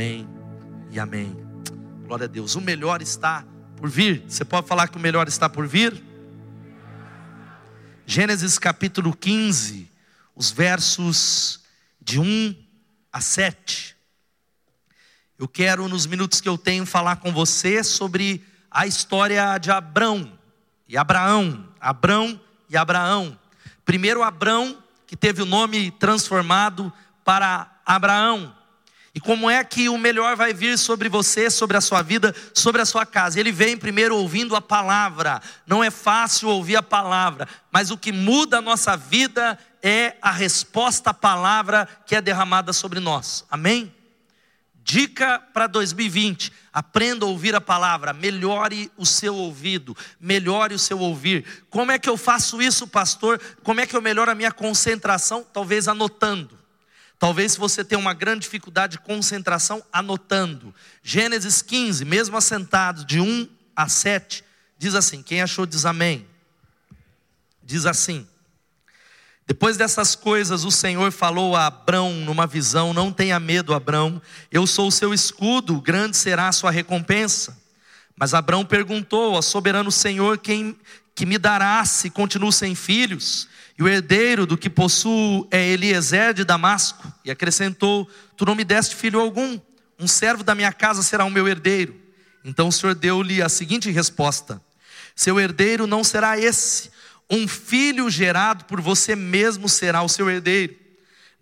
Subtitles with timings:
[0.00, 0.26] Amém
[0.90, 1.36] e amém.
[2.06, 2.54] Glória a Deus.
[2.54, 3.44] O melhor está
[3.76, 4.24] por vir.
[4.26, 6.02] Você pode falar que o melhor está por vir?
[8.06, 9.92] Gênesis capítulo 15,
[10.34, 11.60] os versos
[12.00, 12.56] de 1
[13.12, 13.94] a 7.
[15.38, 20.32] Eu quero, nos minutos que eu tenho, falar com você sobre a história de Abrão
[20.88, 21.68] e Abraão.
[21.78, 23.38] Abrão e Abraão.
[23.84, 26.90] Primeiro, Abrão, que teve o nome transformado
[27.22, 28.58] para Abraão.
[29.12, 32.80] E como é que o melhor vai vir sobre você, sobre a sua vida, sobre
[32.80, 33.40] a sua casa?
[33.40, 35.42] Ele vem primeiro ouvindo a palavra.
[35.66, 40.30] Não é fácil ouvir a palavra, mas o que muda a nossa vida é a
[40.30, 43.44] resposta à palavra que é derramada sobre nós.
[43.50, 43.92] Amém?
[44.84, 51.00] Dica para 2020: aprenda a ouvir a palavra, melhore o seu ouvido, melhore o seu
[51.00, 51.64] ouvir.
[51.68, 53.40] Como é que eu faço isso, pastor?
[53.64, 55.44] Como é que eu melhoro a minha concentração?
[55.52, 56.59] Talvez anotando.
[57.20, 60.74] Talvez você tenha uma grande dificuldade de concentração anotando.
[61.02, 64.42] Gênesis 15, mesmo assentado de 1 a 7,
[64.78, 66.26] diz assim: quem achou diz amém.
[67.62, 68.26] Diz assim:
[69.46, 74.66] Depois dessas coisas, o Senhor falou a Abrão numa visão: Não tenha medo, Abrão, eu
[74.66, 77.54] sou o seu escudo, grande será a sua recompensa.
[78.16, 80.74] Mas Abrão perguntou ao soberano Senhor: Quem
[81.14, 83.46] que me dará se continuo sem filhos?
[83.80, 87.10] E o herdeiro do que possuo é Eliezer de Damasco.
[87.24, 88.06] E acrescentou:
[88.36, 89.58] Tu não me deste filho algum,
[89.98, 91.98] um servo da minha casa será o meu herdeiro.
[92.44, 94.60] Então o Senhor deu-lhe a seguinte resposta:
[95.16, 96.90] Seu herdeiro não será esse,
[97.30, 100.76] um filho gerado por você mesmo será o seu herdeiro.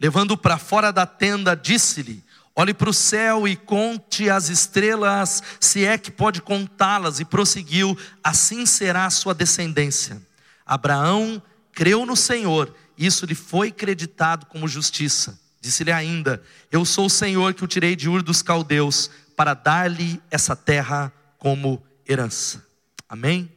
[0.00, 2.23] Levando-o para fora da tenda, disse-lhe:
[2.55, 7.19] Olhe para o céu e conte as estrelas, se é que pode contá-las.
[7.19, 10.23] E prosseguiu: Assim será a sua descendência.
[10.64, 11.42] Abraão
[11.78, 15.39] creu no Senhor, isso lhe foi creditado como justiça.
[15.61, 20.20] Disse-lhe ainda: Eu sou o Senhor que o tirei de Ur dos caldeus para dar-lhe
[20.28, 22.67] essa terra como herança.
[23.08, 23.48] Amém?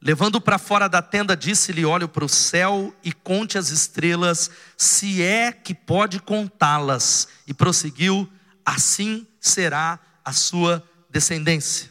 [0.00, 5.22] Levando para fora da tenda, disse-lhe: Olhe para o céu e conte as estrelas, se
[5.22, 7.28] é que pode contá-las.
[7.46, 8.26] E prosseguiu:
[8.64, 11.90] Assim será a sua descendência.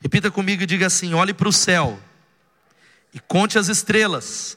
[0.00, 2.00] Repita comigo e diga assim: Olhe para o céu
[3.12, 4.56] e conte as estrelas,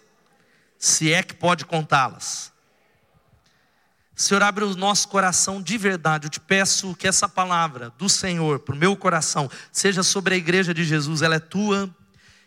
[0.78, 2.54] se é que pode contá-las.
[4.16, 6.28] Senhor, abre o nosso coração de verdade.
[6.28, 10.38] Eu te peço que essa palavra do Senhor para o meu coração seja sobre a
[10.38, 11.22] igreja de Jesus.
[11.22, 11.94] Ela é tua.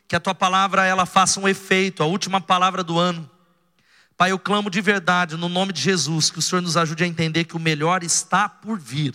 [0.06, 3.30] Que a tua palavra ela faça um efeito, a última palavra do ano.
[4.16, 7.06] Pai, eu clamo de verdade no nome de Jesus que o Senhor nos ajude a
[7.06, 9.14] entender que o melhor está por vir.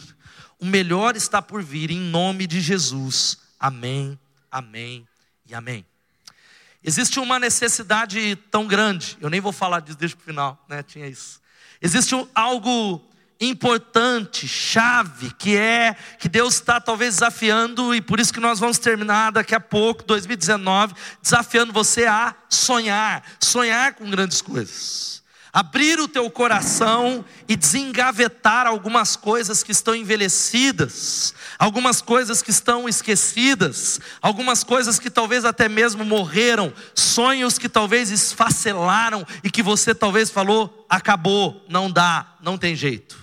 [0.59, 3.40] O melhor está por vir em nome de Jesus.
[3.59, 4.18] Amém.
[4.51, 5.07] Amém
[5.45, 5.92] e amém.
[6.83, 10.83] Existe uma necessidade tão grande, eu nem vou falar disso desde o final, né?
[10.83, 11.41] Tinha isso.
[11.81, 13.01] Existe algo
[13.39, 18.77] importante, chave, que é que Deus está talvez desafiando, e por isso que nós vamos
[18.77, 25.22] terminar daqui a pouco, 2019, desafiando você a sonhar, sonhar com grandes coisas
[25.53, 32.89] abrir o teu coração e desengavetar algumas coisas que estão envelhecidas, algumas coisas que estão
[32.89, 39.93] esquecidas, algumas coisas que talvez até mesmo morreram, sonhos que talvez esfacelaram e que você
[39.93, 43.22] talvez falou: acabou, não dá, não tem jeito.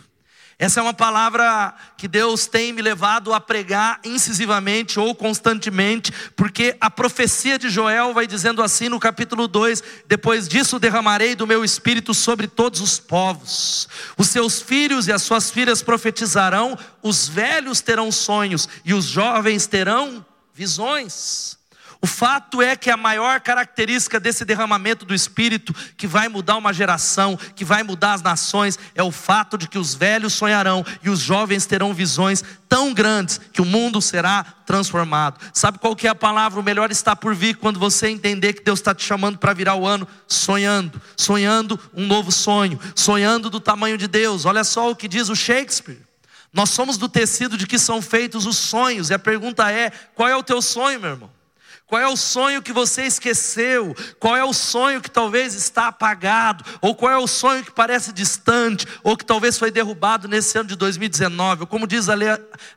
[0.61, 6.77] Essa é uma palavra que Deus tem me levado a pregar incisivamente ou constantemente, porque
[6.79, 11.65] a profecia de Joel vai dizendo assim no capítulo 2: Depois disso derramarei do meu
[11.65, 13.89] espírito sobre todos os povos,
[14.19, 19.67] os seus filhos e as suas filhas profetizarão, os velhos terão sonhos e os jovens
[19.67, 20.23] terão
[20.53, 21.60] visões.
[22.03, 26.73] O fato é que a maior característica desse derramamento do Espírito, que vai mudar uma
[26.73, 31.11] geração, que vai mudar as nações, é o fato de que os velhos sonharão e
[31.11, 35.39] os jovens terão visões tão grandes que o mundo será transformado.
[35.53, 36.59] Sabe qual que é a palavra?
[36.59, 39.75] O melhor está por vir quando você entender que Deus está te chamando para virar
[39.75, 44.47] o ano sonhando, sonhando um novo sonho, sonhando do tamanho de Deus.
[44.47, 46.01] Olha só o que diz o Shakespeare.
[46.51, 50.29] Nós somos do tecido de que são feitos os sonhos, e a pergunta é: qual
[50.29, 51.40] é o teu sonho, meu irmão?
[51.91, 53.97] Qual é o sonho que você esqueceu?
[54.21, 56.65] Qual é o sonho que talvez está apagado?
[56.81, 58.87] Ou qual é o sonho que parece distante?
[59.03, 61.63] Ou que talvez foi derrubado nesse ano de 2019?
[61.63, 62.15] Ou como diz a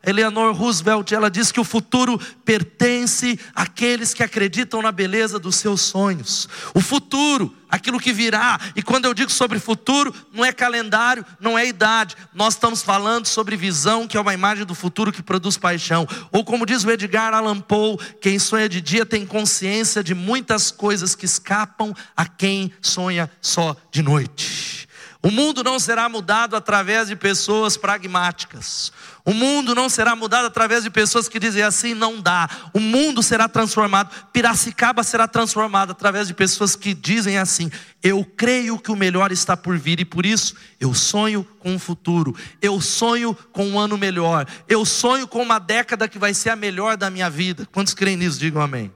[0.04, 5.82] Eleanor Roosevelt, ela diz que o futuro pertence àqueles que acreditam na beleza dos seus
[5.82, 6.50] sonhos.
[6.74, 8.60] O futuro aquilo que virá.
[8.76, 12.16] E quando eu digo sobre futuro, não é calendário, não é idade.
[12.32, 16.08] Nós estamos falando sobre visão, que é uma imagem do futuro que produz paixão.
[16.32, 20.70] Ou como diz o Edgar Allan Poe, quem sonha de dia tem consciência de muitas
[20.70, 24.88] coisas que escapam a quem sonha só de noite.
[25.24, 28.92] O mundo não será mudado através de pessoas pragmáticas.
[29.26, 32.50] O mundo não será mudado através de pessoas que dizem assim não dá.
[32.74, 34.14] O mundo será transformado.
[34.34, 37.72] Piracicaba será transformado através de pessoas que dizem assim:
[38.02, 41.80] eu creio que o melhor está por vir e por isso eu sonho com um
[41.80, 42.36] futuro.
[42.62, 44.46] Eu sonho com um ano melhor.
[44.68, 47.66] Eu sonho com uma década que vai ser a melhor da minha vida.
[47.72, 48.38] Quantos creem nisso?
[48.38, 48.92] Digam amém.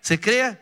[0.00, 0.56] Você crê?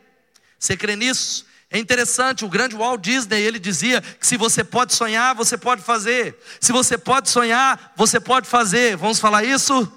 [0.59, 1.45] Você crê nisso?
[1.73, 5.83] É interessante, o grande Walt Disney, ele dizia que se você pode sonhar, você pode
[5.83, 6.37] fazer.
[6.61, 8.97] Se você pode sonhar, você pode fazer.
[8.97, 9.91] Vamos falar isso?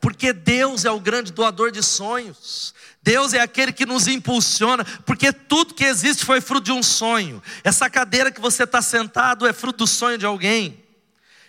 [0.00, 2.72] Porque Deus é o grande doador de sonhos.
[3.02, 7.42] Deus é aquele que nos impulsiona, porque tudo que existe foi fruto de um sonho.
[7.64, 10.80] Essa cadeira que você está sentado é fruto do sonho de alguém.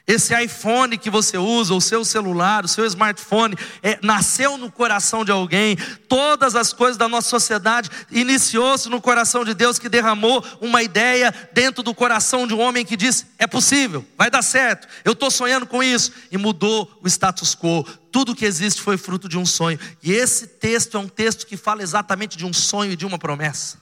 [0.08, 5.24] Esse iPhone que você usa, o seu celular, o seu smartphone, é, nasceu no coração
[5.24, 5.78] de alguém.
[6.08, 11.34] Todas as coisas da nossa sociedade iniciou-se no coração de Deus que derramou uma ideia
[11.54, 15.30] dentro do coração de um homem que disse: é possível, vai dar certo, eu estou
[15.30, 16.12] sonhando com isso.
[16.32, 17.86] E mudou o status quo.
[18.12, 19.80] Tudo que existe foi fruto de um sonho.
[20.04, 23.18] E esse texto é um texto que fala exatamente de um sonho e de uma
[23.18, 23.81] promessa.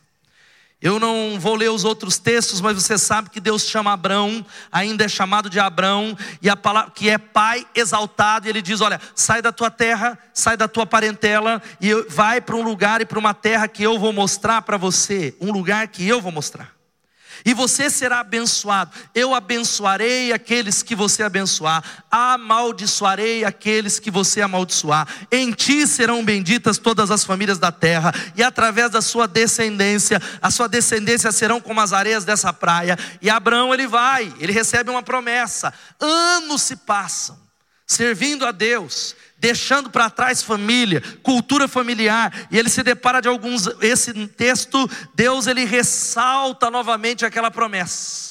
[0.81, 5.03] Eu não vou ler os outros textos, mas você sabe que Deus chama Abraão, ainda
[5.03, 8.99] é chamado de Abraão, e a palavra que é pai exaltado, e ele diz: Olha,
[9.13, 13.19] sai da tua terra, sai da tua parentela, e vai para um lugar e para
[13.19, 16.78] uma terra que eu vou mostrar para você, um lugar que eu vou mostrar
[17.45, 18.91] e você será abençoado.
[19.13, 25.07] Eu abençoarei aqueles que você abençoar, amaldiçoarei aqueles que você amaldiçoar.
[25.31, 30.51] Em ti serão benditas todas as famílias da terra, e através da sua descendência, a
[30.51, 32.97] sua descendência serão como as areias dessa praia.
[33.21, 35.73] E Abraão ele vai, ele recebe uma promessa.
[35.99, 37.49] Anos se passam
[37.89, 43.67] servindo a Deus, deixando para trás família, cultura familiar, e ele se depara de alguns
[43.81, 48.29] esse texto, Deus ele ressalta novamente aquela promessa.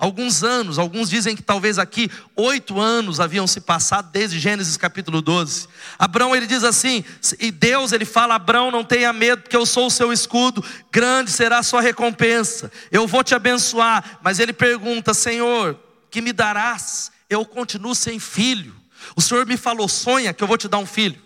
[0.00, 5.20] Alguns anos, alguns dizem que talvez aqui oito anos haviam se passado desde Gênesis capítulo
[5.20, 5.66] 12.
[5.98, 7.04] Abraão ele diz assim,
[7.40, 11.32] e Deus ele fala: Abraão, não tenha medo, porque eu sou o seu escudo, grande
[11.32, 14.20] será a sua recompensa, eu vou te abençoar.
[14.22, 15.76] Mas ele pergunta: Senhor,
[16.08, 17.10] que me darás?
[17.28, 18.77] Eu continuo sem filho.
[19.18, 21.20] O Senhor me falou: sonha que eu vou te dar um filho.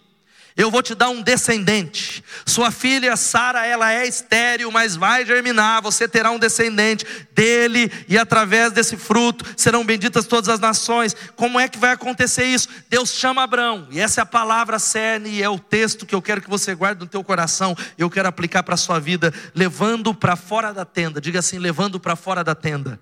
[0.57, 2.25] Eu vou te dar um descendente.
[2.47, 5.83] Sua filha Sara, ela é estéril, mas vai germinar.
[5.83, 11.15] Você terá um descendente dele, e através desse fruto serão benditas todas as nações.
[11.37, 12.67] Como é que vai acontecer isso?
[12.89, 16.23] Deus chama Abraão, e essa é a palavra cerne, e é o texto que eu
[16.23, 17.77] quero que você guarde no teu coração.
[17.99, 21.21] Eu quero aplicar para a sua vida, levando para fora da tenda.
[21.21, 22.99] Diga assim: levando para fora da tenda.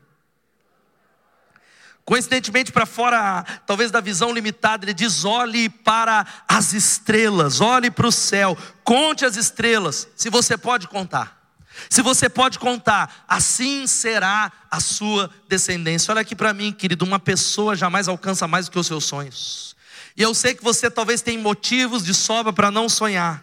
[2.10, 8.08] Coincidentemente, para fora, talvez da visão limitada, ele diz: olhe para as estrelas, olhe para
[8.08, 11.54] o céu, conte as estrelas, se você pode contar.
[11.88, 16.10] Se você pode contar, assim será a sua descendência.
[16.10, 19.76] Olha aqui para mim, querido, uma pessoa jamais alcança mais do que os seus sonhos.
[20.16, 23.40] E eu sei que você talvez tenha motivos de sobra para não sonhar.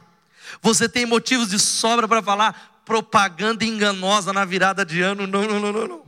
[0.62, 5.26] Você tem motivos de sobra para falar propaganda enganosa na virada de ano.
[5.26, 6.08] Não, não, não, não, não.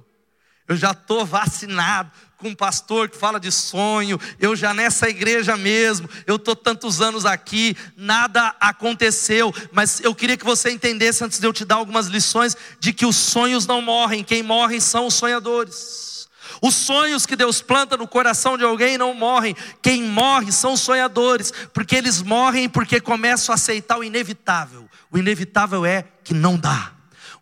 [0.68, 5.58] Eu já estou vacinado com um pastor que fala de sonho, eu já nessa igreja
[5.58, 11.38] mesmo, eu estou tantos anos aqui, nada aconteceu, mas eu queria que você entendesse, antes
[11.38, 15.08] de eu te dar algumas lições, de que os sonhos não morrem, quem morre são
[15.08, 16.30] os sonhadores.
[16.62, 20.82] Os sonhos que Deus planta no coração de alguém não morrem, quem morre são os
[20.82, 24.90] sonhadores, porque eles morrem porque começam a aceitar o inevitável.
[25.12, 26.94] O inevitável é que não dá.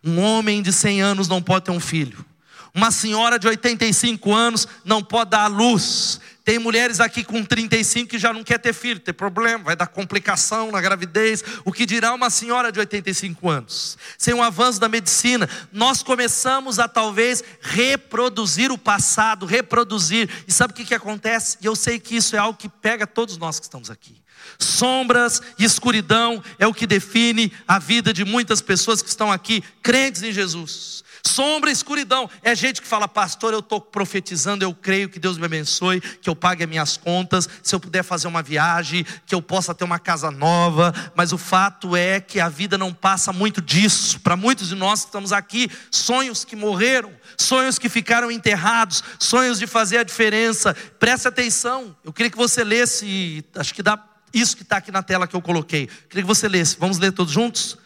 [0.02, 2.27] Um homem de 100 anos não pode ter um filho.
[2.74, 6.20] Uma senhora de 85 anos não pode dar à luz.
[6.48, 9.86] Tem mulheres aqui com 35 que já não quer ter filho, tem problema, vai dar
[9.86, 11.44] complicação na gravidez.
[11.62, 13.98] O que dirá uma senhora de 85 anos?
[14.16, 20.30] Sem o avanço da medicina, nós começamos a talvez reproduzir o passado, reproduzir.
[20.46, 21.58] E sabe o que, que acontece?
[21.60, 24.16] E eu sei que isso é algo que pega todos nós que estamos aqui.
[24.58, 29.62] Sombras e escuridão é o que define a vida de muitas pessoas que estão aqui,
[29.82, 31.04] crentes em Jesus.
[31.26, 32.28] Sombra e escuridão.
[32.42, 36.28] É gente que fala, pastor, eu estou profetizando, eu creio que Deus me abençoe, que
[36.28, 39.84] eu pague as minhas contas, se eu puder fazer uma viagem, que eu possa ter
[39.84, 40.92] uma casa nova.
[41.14, 44.20] Mas o fato é que a vida não passa muito disso.
[44.20, 49.58] Para muitos de nós que estamos aqui, sonhos que morreram, sonhos que ficaram enterrados, sonhos
[49.58, 50.74] de fazer a diferença.
[50.98, 53.96] Preste atenção, eu queria que você lesse, acho que dá
[54.32, 55.86] isso que está aqui na tela que eu coloquei.
[55.86, 56.76] Queria que você lesse.
[56.78, 57.78] Vamos ler todos juntos?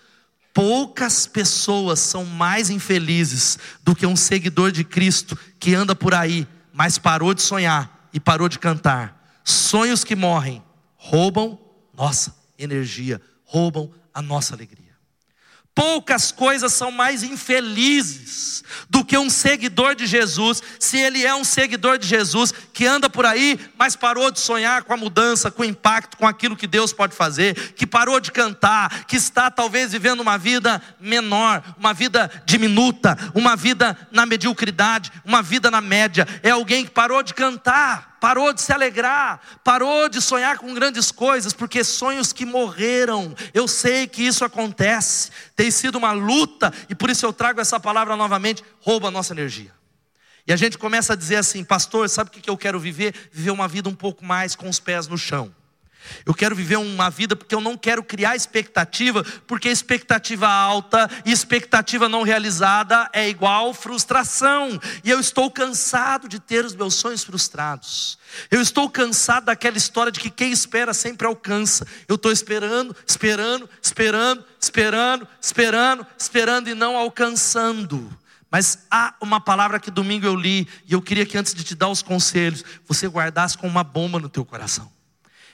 [0.54, 6.46] Poucas pessoas são mais infelizes do que um seguidor de Cristo que anda por aí,
[6.72, 9.40] mas parou de sonhar e parou de cantar.
[9.44, 10.62] Sonhos que morrem
[10.96, 11.58] roubam
[11.94, 14.81] nossa energia, roubam a nossa alegria.
[15.74, 21.44] Poucas coisas são mais infelizes do que um seguidor de Jesus, se ele é um
[21.44, 25.62] seguidor de Jesus que anda por aí, mas parou de sonhar com a mudança, com
[25.62, 29.92] o impacto, com aquilo que Deus pode fazer, que parou de cantar, que está talvez
[29.92, 36.28] vivendo uma vida menor, uma vida diminuta, uma vida na mediocridade, uma vida na média.
[36.42, 41.10] É alguém que parou de cantar parou de se alegrar, parou de sonhar com grandes
[41.10, 46.94] coisas, porque sonhos que morreram, eu sei que isso acontece, tem sido uma luta, e
[46.94, 49.72] por isso eu trago essa palavra novamente: rouba a nossa energia.
[50.46, 53.12] E a gente começa a dizer assim, pastor, sabe o que eu quero viver?
[53.32, 55.52] Viver uma vida um pouco mais com os pés no chão.
[56.24, 61.32] Eu quero viver uma vida porque eu não quero criar expectativa, porque expectativa alta e
[61.32, 64.80] expectativa não realizada é igual frustração.
[65.02, 68.18] E eu estou cansado de ter os meus sonhos frustrados.
[68.50, 71.86] Eu estou cansado daquela história de que quem espera sempre alcança.
[72.08, 78.10] Eu estou esperando, esperando, esperando, esperando, esperando, esperando e não alcançando.
[78.52, 81.74] Mas há uma palavra que domingo eu li e eu queria que antes de te
[81.74, 84.91] dar os conselhos, você guardasse com uma bomba no teu coração.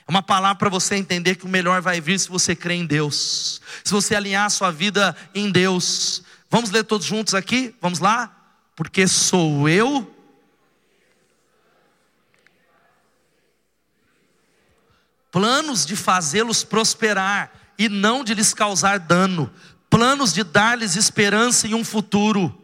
[0.09, 3.61] Uma palavra para você entender que o melhor vai vir se você crer em Deus.
[3.83, 6.23] Se você alinhar a sua vida em Deus.
[6.49, 7.75] Vamos ler todos juntos aqui?
[7.79, 8.35] Vamos lá?
[8.75, 10.15] Porque sou eu
[15.31, 19.51] planos de fazê-los prosperar e não de lhes causar dano,
[19.91, 22.59] planos de dar-lhes esperança em um futuro.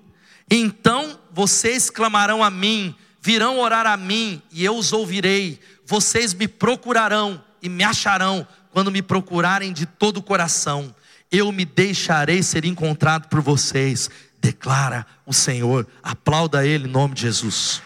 [0.49, 6.47] Então vocês clamarão a mim, virão orar a mim e eu os ouvirei vocês me
[6.47, 10.93] procurarão e me acharão quando me procurarem de todo o coração.
[11.31, 15.87] Eu me deixarei ser encontrado por vocês, declara o Senhor.
[16.03, 17.81] Aplauda Ele em nome de Jesus.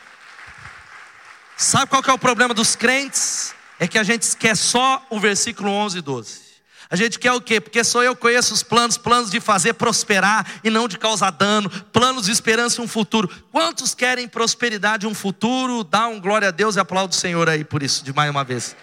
[1.56, 3.54] Sabe qual que é o problema dos crentes?
[3.80, 6.49] É que a gente quer só o versículo 11 e 12.
[6.92, 7.62] A gente quer o quê?
[7.62, 11.70] Porque só eu conheço os planos, planos de fazer prosperar e não de causar dano,
[11.70, 13.30] planos de esperança e um futuro.
[13.52, 15.84] Quantos querem prosperidade e um futuro?
[15.84, 18.44] Dá um glória a Deus e aplaudo o Senhor aí por isso, de mais uma
[18.44, 18.76] vez.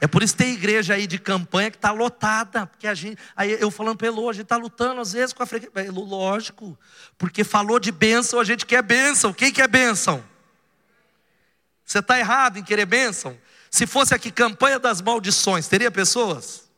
[0.00, 3.18] É por isso que tem igreja aí de campanha que está lotada, porque a gente,
[3.34, 6.78] aí eu falando pelo, a gente está lutando às vezes com a frequência, é lógico,
[7.16, 10.22] porque falou de bênção, a gente quer bênção, quem quer bênção?
[11.84, 13.36] Você está errado em querer bênção?
[13.70, 16.68] Se fosse aqui campanha das maldições, teria pessoas?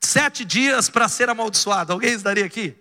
[0.00, 2.76] Sete dias para ser amaldiçoado, alguém estaria aqui?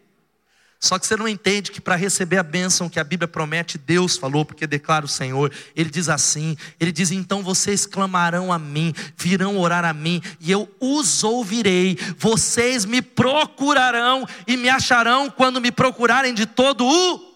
[0.84, 4.18] Só que você não entende que para receber a bênção que a Bíblia promete, Deus
[4.18, 5.50] falou, porque declara o Senhor.
[5.74, 10.52] Ele diz assim: Ele diz, então vocês clamarão a mim, virão orar a mim, e
[10.52, 11.98] eu os ouvirei.
[12.18, 17.34] Vocês me procurarão e me acharão quando me procurarem de todo o.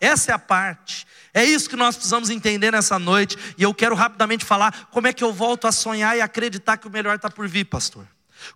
[0.00, 1.04] Essa é a parte.
[1.36, 3.36] É isso que nós precisamos entender nessa noite.
[3.58, 6.88] E eu quero rapidamente falar como é que eu volto a sonhar e acreditar que
[6.88, 8.06] o melhor está por vir, pastor.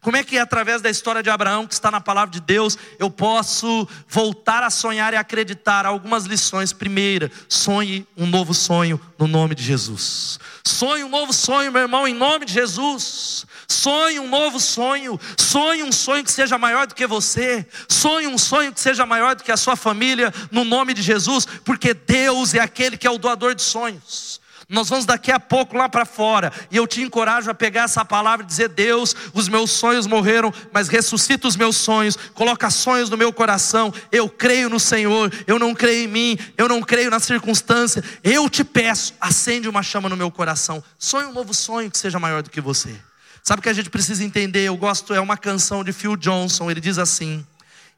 [0.00, 3.10] Como é que, através da história de Abraão, que está na palavra de Deus, eu
[3.10, 6.72] posso voltar a sonhar e acreditar algumas lições?
[6.72, 10.38] Primeira, sonhe um novo sonho no nome de Jesus.
[10.64, 13.46] Sonhe um novo sonho, meu irmão, em nome de Jesus.
[13.66, 15.18] Sonhe um novo sonho.
[15.38, 17.66] Sonhe um sonho que seja maior do que você.
[17.88, 21.46] Sonhe um sonho que seja maior do que a sua família, no nome de Jesus,
[21.64, 24.29] porque Deus é aquele que é o doador de sonhos.
[24.70, 28.04] Nós vamos daqui a pouco lá para fora, e eu te encorajo a pegar essa
[28.04, 33.10] palavra e dizer: Deus, os meus sonhos morreram, mas ressuscita os meus sonhos, coloca sonhos
[33.10, 33.92] no meu coração.
[34.12, 38.04] Eu creio no Senhor, eu não creio em mim, eu não creio na circunstância.
[38.22, 40.80] Eu te peço, acende uma chama no meu coração.
[40.96, 42.94] Sonhe um novo sonho que seja maior do que você.
[43.42, 44.68] Sabe o que a gente precisa entender?
[44.68, 47.44] Eu gosto, é uma canção de Phil Johnson, ele diz assim: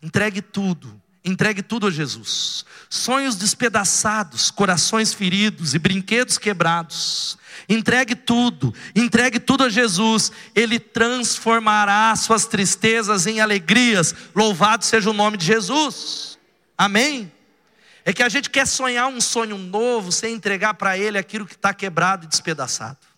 [0.03, 2.65] entregue tudo Entregue tudo a Jesus.
[2.91, 7.39] Sonhos despedaçados, corações feridos e brinquedos quebrados.
[7.69, 10.33] Entregue tudo, entregue tudo a Jesus.
[10.55, 14.15] Ele transformará suas tristezas em alegrias.
[14.35, 16.39] Louvado seja o nome de Jesus.
[16.77, 17.33] Amém?
[18.05, 21.55] É que a gente quer sonhar um sonho novo sem entregar para Ele aquilo que
[21.55, 23.12] está quebrado e despedaçado.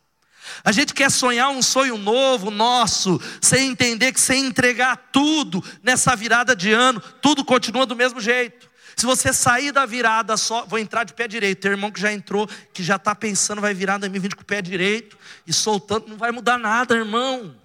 [0.62, 6.14] A gente quer sonhar um sonho novo nosso, sem entender que sem entregar tudo nessa
[6.14, 8.68] virada de ano, tudo continua do mesmo jeito.
[8.96, 11.60] Se você sair da virada só, vou entrar de pé direito.
[11.62, 14.62] Tem irmão que já entrou, que já está pensando, vai virar 2020 com o pé
[14.62, 17.56] direito e soltando, não vai mudar nada, irmão.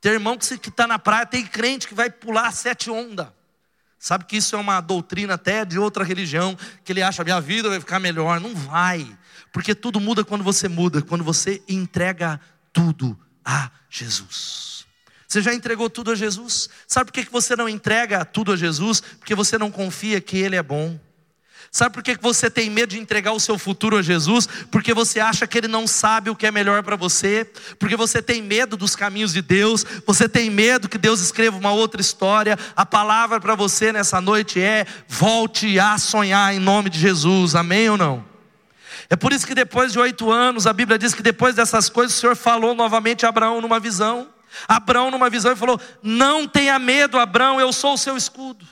[0.00, 3.28] Tem irmão que está na praia, tem crente que vai pular sete ondas.
[3.98, 7.68] Sabe que isso é uma doutrina até de outra religião, que ele acha minha vida
[7.68, 8.40] vai ficar melhor.
[8.40, 9.06] Não vai.
[9.52, 12.40] Porque tudo muda quando você muda, quando você entrega
[12.72, 14.86] tudo a Jesus.
[15.26, 16.68] Você já entregou tudo a Jesus?
[16.86, 19.00] Sabe por que você não entrega tudo a Jesus?
[19.00, 20.98] Porque você não confia que Ele é bom.
[21.72, 24.48] Sabe por que você tem medo de entregar o seu futuro a Jesus?
[24.72, 28.20] Porque você acha que Ele não sabe o que é melhor para você, porque você
[28.20, 32.58] tem medo dos caminhos de Deus, você tem medo que Deus escreva uma outra história.
[32.74, 37.88] A palavra para você nessa noite é: volte a sonhar em nome de Jesus, amém
[37.88, 38.29] ou não?
[39.10, 42.16] É por isso que depois de oito anos, a Bíblia diz que depois dessas coisas,
[42.16, 44.28] o Senhor falou novamente a Abraão numa visão.
[44.68, 48.64] Abraão, numa visão, e falou: Não tenha medo, Abraão, eu sou o seu escudo.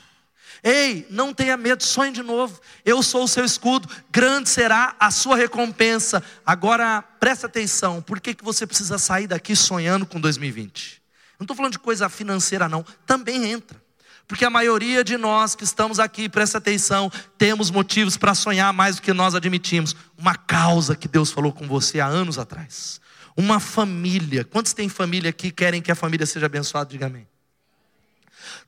[0.63, 2.59] Ei, não tenha medo, sonhe de novo.
[2.85, 6.23] Eu sou o seu escudo, grande será a sua recompensa.
[6.45, 11.01] Agora, presta atenção, por que, que você precisa sair daqui sonhando com 2020?
[11.37, 13.81] Não estou falando de coisa financeira, não, também entra.
[14.29, 18.97] Porque a maioria de nós que estamos aqui, presta atenção, temos motivos para sonhar mais
[18.97, 19.95] do que nós admitimos.
[20.15, 23.01] Uma causa que Deus falou com você há anos atrás.
[23.35, 24.45] Uma família.
[24.45, 26.91] Quantos têm família aqui querem que a família seja abençoada?
[26.91, 27.27] Diga amém.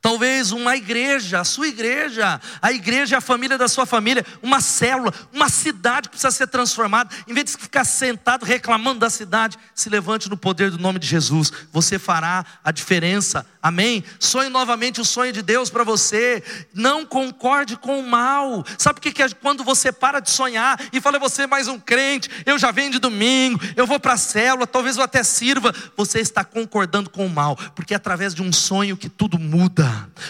[0.01, 4.61] Talvez uma igreja, a sua igreja, a igreja é a família da sua família, uma
[4.61, 7.09] célula, uma cidade que precisa ser transformada.
[7.27, 11.07] Em vez de ficar sentado reclamando da cidade, se levante no poder do nome de
[11.07, 11.51] Jesus.
[11.71, 13.45] Você fará a diferença.
[13.61, 14.03] Amém?
[14.19, 16.43] Sonhe novamente o sonho de Deus para você.
[16.73, 18.65] Não concorde com o mal.
[18.77, 21.79] Sabe o que é quando você para de sonhar e fala, você é mais um
[21.79, 25.73] crente, eu já venho de domingo, eu vou para a célula, talvez eu até sirva.
[25.95, 29.70] Você está concordando com o mal, porque é através de um sonho que tudo muda.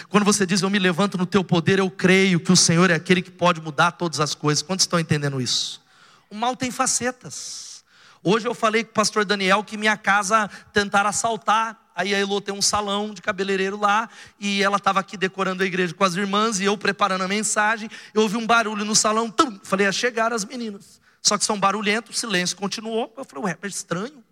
[0.08, 2.94] Quando você diz, Eu me levanto no teu poder, eu creio que o Senhor é
[2.94, 4.62] aquele que pode mudar todas as coisas.
[4.62, 5.82] Quantos estão entendendo isso?
[6.30, 7.84] O mal tem facetas.
[8.24, 11.78] Hoje eu falei com o pastor Daniel que minha casa tentaram assaltar.
[11.94, 14.08] Aí a Elô tem um salão de cabeleireiro lá,
[14.40, 17.90] e ela estava aqui decorando a igreja com as irmãs, e eu preparando a mensagem.
[18.14, 21.00] Eu ouvi um barulho no salão, tum, falei, é chegar as meninas.
[21.20, 23.12] Só que são barulhentos, o silêncio continuou.
[23.16, 24.24] Eu falei, ué, é estranho.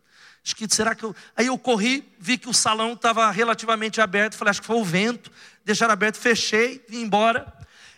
[0.44, 1.14] Acho que será que eu.
[1.36, 4.34] Aí eu corri, vi que o salão estava relativamente aberto.
[4.34, 5.30] Falei, acho que foi o vento.
[5.64, 7.52] Deixaram aberto, fechei, vim embora.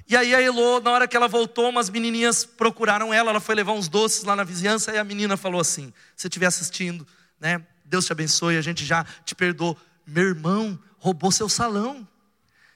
[0.09, 3.31] E aí a Elô, na hora que ela voltou, umas menininhas procuraram ela.
[3.31, 4.93] Ela foi levar uns doces lá na vizinhança.
[4.93, 7.07] E a menina falou assim: se estiver assistindo,
[7.39, 7.65] né?
[7.85, 9.79] Deus te abençoe, a gente já te perdoou.
[10.07, 12.07] Meu irmão roubou seu salão.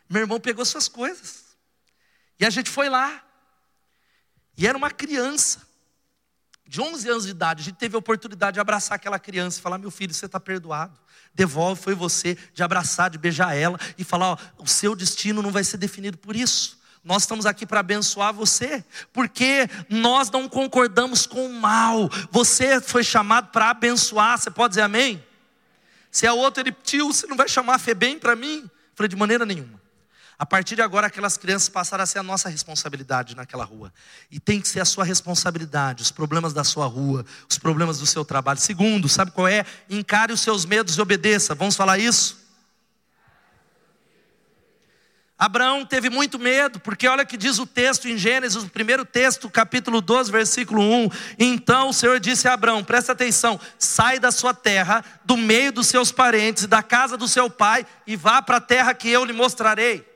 [0.09, 1.57] Meu irmão pegou suas coisas.
[2.39, 3.25] E a gente foi lá.
[4.57, 5.67] E era uma criança
[6.69, 9.63] de 11 anos de idade, a gente teve a oportunidade de abraçar aquela criança e
[9.63, 10.99] falar: meu filho, você está perdoado.
[11.35, 15.51] Devolve, foi você, de abraçar, de beijar ela e falar: ó, o seu destino não
[15.51, 16.79] vai ser definido por isso.
[17.05, 22.11] Nós estamos aqui para abençoar você, porque nós não concordamos com o mal.
[22.33, 24.37] Você foi chamado para abençoar.
[24.37, 25.25] Você pode dizer amém?
[26.11, 28.63] Se é outro, ele, tio, você não vai chamar a Febem para mim?
[28.65, 29.86] Eu falei, de maneira nenhuma.
[30.39, 33.91] A partir de agora, aquelas crianças passaram a ser a nossa responsabilidade naquela rua.
[34.31, 38.07] E tem que ser a sua responsabilidade, os problemas da sua rua, os problemas do
[38.07, 38.61] seu trabalho.
[38.61, 39.65] Segundo, sabe qual é?
[39.89, 41.55] Encare os seus medos e obedeça.
[41.55, 42.45] Vamos falar isso?
[45.39, 49.51] Abraão teve muito medo, porque olha que diz o texto em Gênesis, o primeiro texto,
[49.51, 51.11] capítulo 12, versículo 1.
[51.39, 55.89] Então o Senhor disse a Abraão: presta atenção, sai da sua terra, do meio dos
[55.89, 59.35] seus parentes, da casa do seu pai, e vá para a terra que eu lhe
[59.35, 60.16] mostrarei.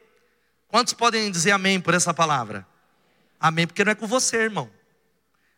[0.70, 2.66] Quantos podem dizer amém por essa palavra?
[3.40, 4.70] Amém, porque não é com você, irmão.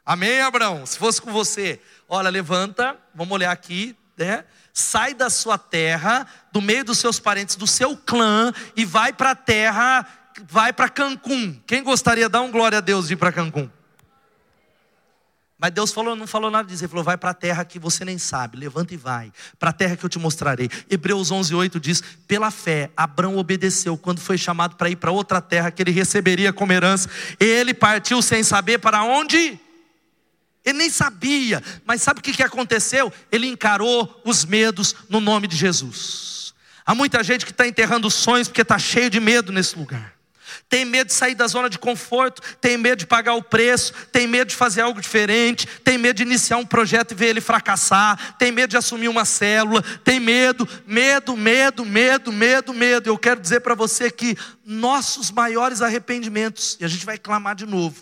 [0.04, 0.86] Amém, Abraão?
[0.86, 4.44] Se fosse com você, olha, levanta, vamos olhar aqui, né?
[4.72, 9.32] Sai da sua terra, do meio dos seus parentes, do seu clã, e vai para
[9.32, 10.06] a terra,
[10.48, 11.60] vai para Cancún.
[11.66, 13.70] Quem gostaria de dar um glória a Deus de ir para Cancún?
[15.62, 16.82] Mas Deus falou, não falou nada disso.
[16.82, 19.32] Ele falou: vai para a terra que você nem sabe, levanta e vai.
[19.60, 20.68] Para a terra que eu te mostrarei.
[20.90, 25.40] Hebreus 11, 8 diz: pela fé, Abraão obedeceu quando foi chamado para ir para outra
[25.40, 27.08] terra que ele receberia como herança.
[27.38, 29.56] Ele partiu sem saber para onde.
[30.64, 33.12] Ele nem sabia, mas sabe o que aconteceu?
[33.30, 36.54] Ele encarou os medos no nome de Jesus.
[36.84, 40.21] Há muita gente que está enterrando sonhos porque está cheio de medo nesse lugar
[40.72, 44.26] tem medo de sair da zona de conforto, tem medo de pagar o preço, tem
[44.26, 48.38] medo de fazer algo diferente, tem medo de iniciar um projeto e ver ele fracassar,
[48.38, 53.06] tem medo de assumir uma célula, tem medo, medo, medo, medo, medo, medo.
[53.06, 57.66] Eu quero dizer para você que nossos maiores arrependimentos, e a gente vai clamar de
[57.66, 58.00] novo,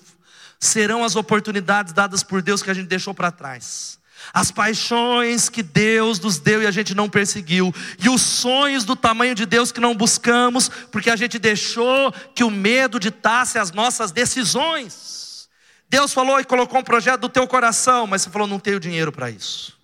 [0.60, 3.99] serão as oportunidades dadas por Deus que a gente deixou para trás
[4.32, 8.94] as paixões que Deus nos deu e a gente não perseguiu, e os sonhos do
[8.94, 13.72] tamanho de Deus que não buscamos, porque a gente deixou que o medo ditasse as
[13.72, 15.48] nossas decisões.
[15.88, 19.10] Deus falou e colocou um projeto do teu coração, mas você falou, não tenho dinheiro
[19.10, 19.78] para isso.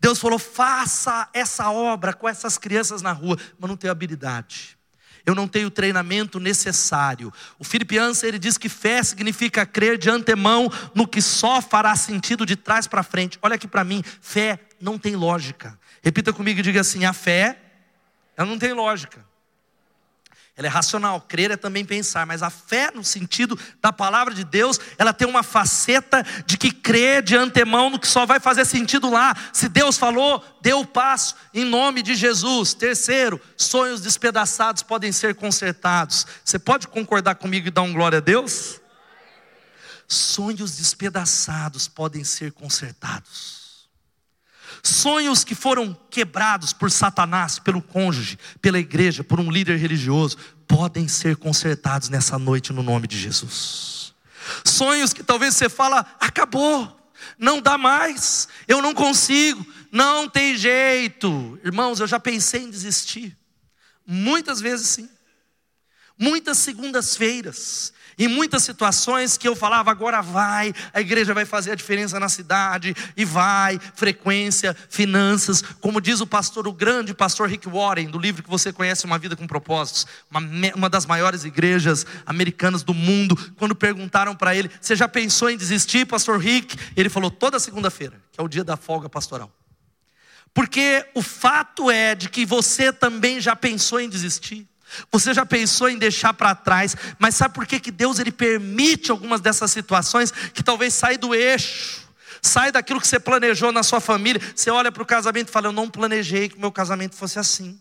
[0.00, 4.77] Deus falou, faça essa obra com essas crianças na rua, mas não tenho habilidade
[5.28, 7.30] eu não tenho o treinamento necessário.
[7.58, 7.64] O
[8.00, 12.56] Answer, ele diz que fé significa crer de antemão no que só fará sentido de
[12.56, 13.38] trás para frente.
[13.42, 15.78] Olha aqui para mim, fé não tem lógica.
[16.02, 17.58] Repita comigo e diga assim: a fé,
[18.38, 19.22] ela não tem lógica.
[20.58, 24.42] Ela é racional, crer é também pensar, mas a fé, no sentido da palavra de
[24.42, 28.64] Deus, ela tem uma faceta de que crê de antemão no que só vai fazer
[28.64, 29.36] sentido lá.
[29.52, 32.74] Se Deus falou, deu o passo, em nome de Jesus.
[32.74, 36.26] Terceiro, sonhos despedaçados podem ser consertados.
[36.44, 38.80] Você pode concordar comigo e dar um glória a Deus?
[40.08, 43.57] Sonhos despedaçados podem ser consertados.
[44.82, 50.36] Sonhos que foram quebrados por Satanás, pelo cônjuge, pela igreja, por um líder religioso,
[50.66, 54.14] podem ser consertados nessa noite no nome de Jesus.
[54.64, 56.98] Sonhos que talvez você fala, acabou,
[57.38, 61.58] não dá mais, eu não consigo, não tem jeito.
[61.64, 63.36] Irmãos, eu já pensei em desistir.
[64.06, 65.08] Muitas vezes sim.
[66.18, 71.74] Muitas segundas-feiras, em muitas situações que eu falava, agora vai, a igreja vai fazer a
[71.74, 77.68] diferença na cidade, e vai, frequência, finanças, como diz o pastor, o grande pastor Rick
[77.68, 80.40] Warren, do livro que você conhece, Uma Vida com Propósitos, uma,
[80.74, 85.56] uma das maiores igrejas americanas do mundo, quando perguntaram para ele, você já pensou em
[85.56, 86.76] desistir, pastor Rick?
[86.96, 89.52] Ele falou, toda segunda-feira, que é o dia da folga pastoral.
[90.52, 94.66] Porque o fato é de que você também já pensou em desistir.
[95.10, 99.10] Você já pensou em deixar para trás, mas sabe por que, que Deus ele permite
[99.10, 102.08] algumas dessas situações que talvez saia do eixo,
[102.42, 104.40] sai daquilo que você planejou na sua família.
[104.54, 107.38] Você olha para o casamento e fala: Eu não planejei que o meu casamento fosse
[107.38, 107.78] assim.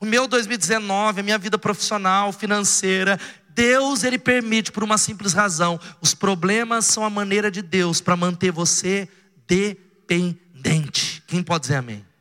[0.00, 3.18] O meu 2019, a minha vida profissional, financeira,
[3.50, 5.78] Deus ele permite por uma simples razão.
[6.00, 9.08] Os problemas são a maneira de Deus para manter você
[9.46, 11.22] dependente.
[11.26, 12.11] Quem pode dizer amém?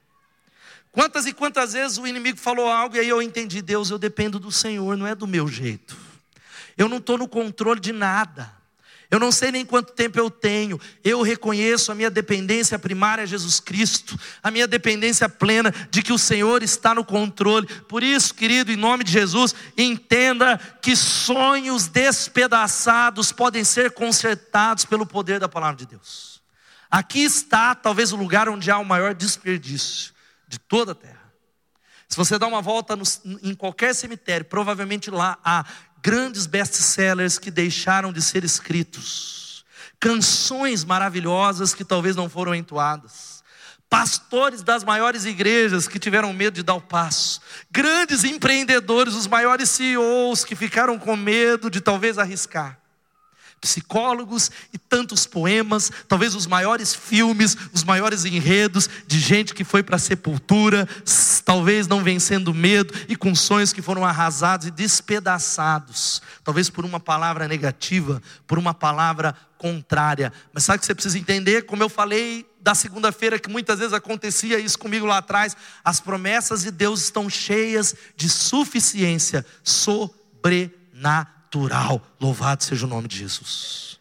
[0.91, 4.38] Quantas e quantas vezes o inimigo falou algo e aí eu entendi, Deus, eu dependo
[4.38, 5.95] do Senhor, não é do meu jeito.
[6.77, 8.51] Eu não estou no controle de nada.
[9.10, 10.80] Eu não sei nem quanto tempo eu tenho.
[11.04, 16.13] Eu reconheço a minha dependência primária a Jesus Cristo, a minha dependência plena de que
[16.13, 17.67] o Senhor está no controle.
[17.89, 25.06] Por isso, querido, em nome de Jesus, entenda que sonhos despedaçados podem ser consertados pelo
[25.06, 26.41] poder da palavra de Deus.
[26.89, 30.11] Aqui está talvez o lugar onde há o maior desperdício
[30.51, 31.31] de toda a terra.
[32.09, 33.03] Se você dá uma volta no,
[33.41, 35.63] em qualquer cemitério, provavelmente lá há
[36.03, 39.63] grandes best-sellers que deixaram de ser escritos,
[39.97, 43.41] canções maravilhosas que talvez não foram entoadas,
[43.89, 47.39] pastores das maiores igrejas que tiveram medo de dar o passo,
[47.71, 52.81] grandes empreendedores, os maiores CEOs que ficaram com medo de talvez arriscar
[53.62, 59.84] psicólogos e tantos poemas, talvez os maiores filmes, os maiores enredos de gente que foi
[59.84, 60.89] para a sepultura,
[61.45, 67.00] talvez não vencendo medo e com sonhos que foram arrasados e despedaçados, talvez por uma
[67.00, 70.34] palavra negativa, por uma palavra contrária.
[70.52, 71.67] Mas sabe o que você precisa entender?
[71.67, 76.63] Como eu falei da segunda-feira, que muitas vezes acontecia isso comigo lá atrás, as promessas
[76.63, 82.01] de Deus estão cheias de suficiência sobrenatural natural.
[82.19, 83.99] Louvado seja o nome de Jesus.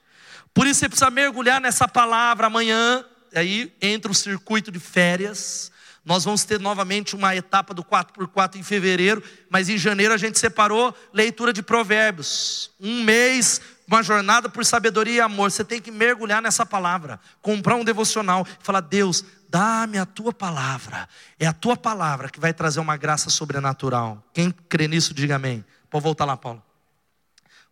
[0.55, 3.05] Por isso você precisa mergulhar nessa palavra amanhã.
[3.35, 5.71] Aí entra o circuito de férias.
[6.05, 10.39] Nós vamos ter novamente uma etapa do 4x4 em fevereiro, mas em janeiro a gente
[10.39, 12.71] separou leitura de provérbios.
[12.81, 15.51] Um mês, uma jornada por sabedoria e amor.
[15.51, 20.33] Você tem que mergulhar nessa palavra, comprar um devocional e falar: Deus, dá-me a tua
[20.33, 21.09] palavra.
[21.39, 24.25] É a tua palavra que vai trazer uma graça sobrenatural.
[24.33, 25.65] Quem crê nisso, diga amém.
[25.91, 26.63] Pode voltar lá, Paulo.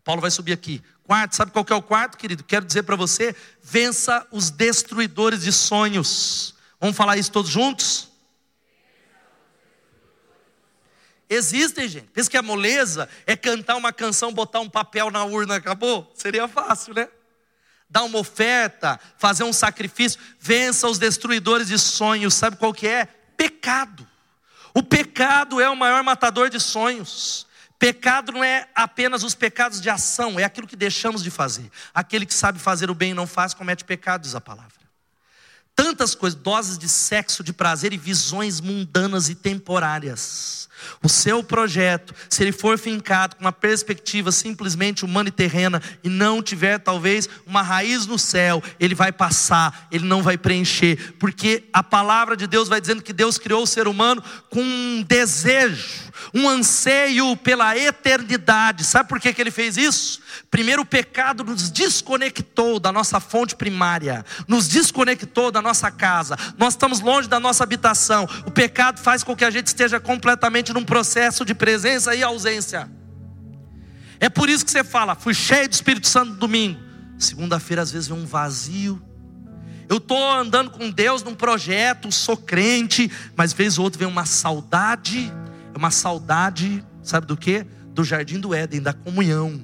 [0.04, 0.82] Paulo vai subir aqui.
[1.04, 2.44] Quarto, sabe qual que é o quarto, querido?
[2.44, 6.54] Quero dizer para você: vença os destruidores de sonhos.
[6.80, 8.08] Vamos falar isso todos juntos?
[11.30, 12.08] Existem, gente.
[12.08, 16.10] Pensa que a moleza é cantar uma canção, botar um papel na urna, acabou?
[16.14, 17.08] Seria fácil, né?
[17.90, 20.20] Dar uma oferta, fazer um sacrifício.
[20.38, 22.34] Vença os destruidores de sonhos.
[22.34, 23.06] Sabe qual que é?
[23.36, 24.06] Pecado.
[24.72, 27.47] O pecado é o maior matador de sonhos.
[27.78, 31.70] Pecado não é apenas os pecados de ação, é aquilo que deixamos de fazer.
[31.94, 34.77] Aquele que sabe fazer o bem e não faz, comete pecado, diz a palavra.
[35.78, 40.68] Tantas coisas, doses de sexo, de prazer e visões mundanas e temporárias.
[41.00, 46.08] O seu projeto, se ele for fincado com uma perspectiva simplesmente humana e terrena e
[46.08, 51.62] não tiver talvez uma raiz no céu, ele vai passar, ele não vai preencher, porque
[51.72, 56.10] a palavra de Deus vai dizendo que Deus criou o ser humano com um desejo,
[56.34, 58.82] um anseio pela eternidade.
[58.82, 60.20] Sabe por que, que ele fez isso?
[60.50, 66.74] Primeiro, o pecado nos desconectou da nossa fonte primária, nos desconectou da nossa casa, nós
[66.74, 68.28] estamos longe da nossa habitação.
[68.46, 72.90] O pecado faz com que a gente esteja completamente num processo de presença e ausência.
[74.20, 76.80] É por isso que você fala, fui cheio do Espírito Santo domingo.
[77.18, 79.02] Segunda-feira, às vezes, vem um vazio.
[79.88, 84.26] Eu estou andando com Deus num projeto, sou crente, mas vez ou outra vem uma
[84.26, 85.32] saudade,
[85.74, 87.66] uma saudade, sabe do que?
[87.98, 89.58] do jardim do Éden, da comunhão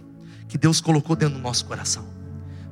[0.55, 2.07] que Deus colocou dentro do nosso coração.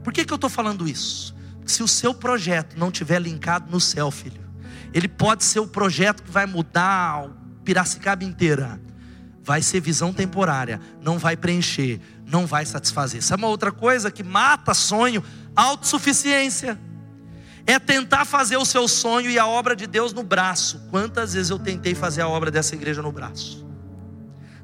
[0.04, 1.34] Por que, que eu estou falando isso?
[1.66, 4.40] Se o seu projeto não tiver linkado no céu, filho,
[4.94, 7.28] ele pode ser o projeto que vai mudar
[7.64, 8.80] Piracicaba inteira.
[9.42, 13.20] Vai ser visão temporária, não vai preencher, não vai satisfazer.
[13.20, 15.20] Sabe uma outra coisa que mata sonho?
[15.56, 16.78] Autossuficiência.
[17.66, 20.86] É tentar fazer o seu sonho e a obra de Deus no braço.
[20.88, 23.66] Quantas vezes eu tentei fazer a obra dessa igreja no braço?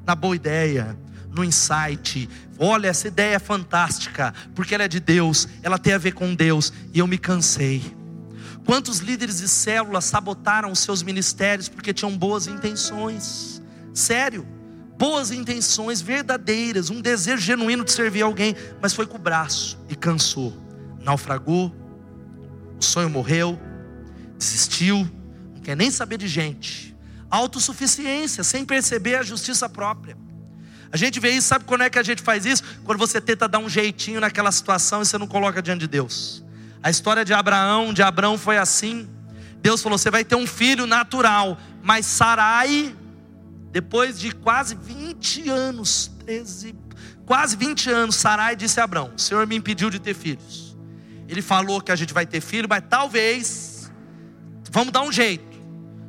[0.05, 0.97] Na boa ideia,
[1.39, 2.29] no insight.
[2.57, 6.35] Olha, essa ideia é fantástica, porque ela é de Deus, ela tem a ver com
[6.35, 7.81] Deus, e eu me cansei.
[8.65, 13.61] Quantos líderes de células sabotaram os seus ministérios porque tinham boas intenções?
[13.93, 14.45] Sério,
[14.97, 19.95] boas intenções verdadeiras, um desejo genuíno de servir alguém, mas foi com o braço e
[19.95, 20.53] cansou,
[20.99, 21.73] naufragou,
[22.79, 23.59] o sonho morreu,
[24.37, 25.09] desistiu,
[25.55, 26.95] não quer nem saber de gente.
[27.31, 30.17] Autossuficiência, sem perceber a justiça própria.
[30.91, 32.63] A gente vê isso, sabe quando é que a gente faz isso?
[32.83, 36.43] Quando você tenta dar um jeitinho naquela situação e você não coloca diante de Deus.
[36.81, 39.07] A história de Abraão, de Abraão foi assim.
[39.61, 42.95] Deus falou: você vai ter um filho natural, mas Sarai,
[43.71, 46.75] depois de quase 20 anos, 13,
[47.25, 50.75] quase 20 anos, Sarai disse a Abraão: O Senhor me impediu de ter filhos.
[51.27, 53.91] Ele falou que a gente vai ter filho, mas talvez,
[54.71, 55.45] vamos dar um jeito,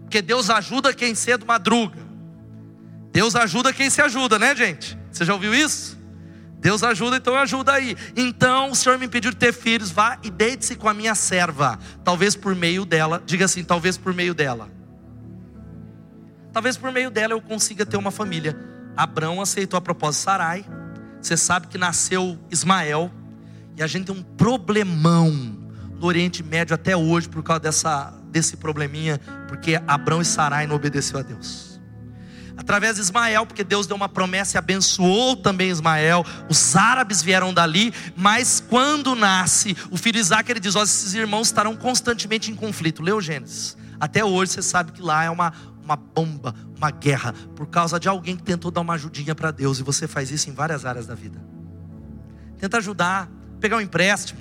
[0.03, 2.10] porque Deus ajuda quem cedo madruga.
[3.13, 4.97] Deus ajuda quem se ajuda, né, gente?
[5.11, 5.99] Você já ouviu isso?
[6.61, 7.97] Deus ajuda, então ajuda aí.
[8.15, 11.79] Então o Senhor me impediu de ter filhos, vá e deite-se com a minha serva.
[12.05, 14.69] Talvez por meio dela, diga assim, talvez por meio dela.
[16.53, 18.57] Talvez por meio dela eu consiga ter uma família.
[18.97, 20.67] Abraão aceitou a proposta de Sarai.
[21.21, 23.11] Você sabe que nasceu Ismael.
[23.77, 25.31] E a gente tem um problemão
[25.99, 29.19] no Oriente Médio até hoje por causa dessa, desse probleminha,
[29.49, 31.70] porque Abraão e Sarai não obedeceu a Deus
[32.61, 36.25] através de Ismael, porque Deus deu uma promessa e abençoou também Ismael.
[36.49, 41.49] Os árabes vieram dali, mas quando nasce o filho Isaac, ele diz: Ó, esses irmãos
[41.49, 43.03] estarão constantemente em conflito.
[43.03, 43.77] Leu Gênesis.
[43.99, 48.09] Até hoje você sabe que lá é uma, uma bomba, uma guerra, por causa de
[48.09, 51.07] alguém que tentou dar uma ajudinha para Deus, e você faz isso em várias áreas
[51.07, 51.43] da vida.
[52.59, 54.41] Tenta ajudar, pegar um empréstimo,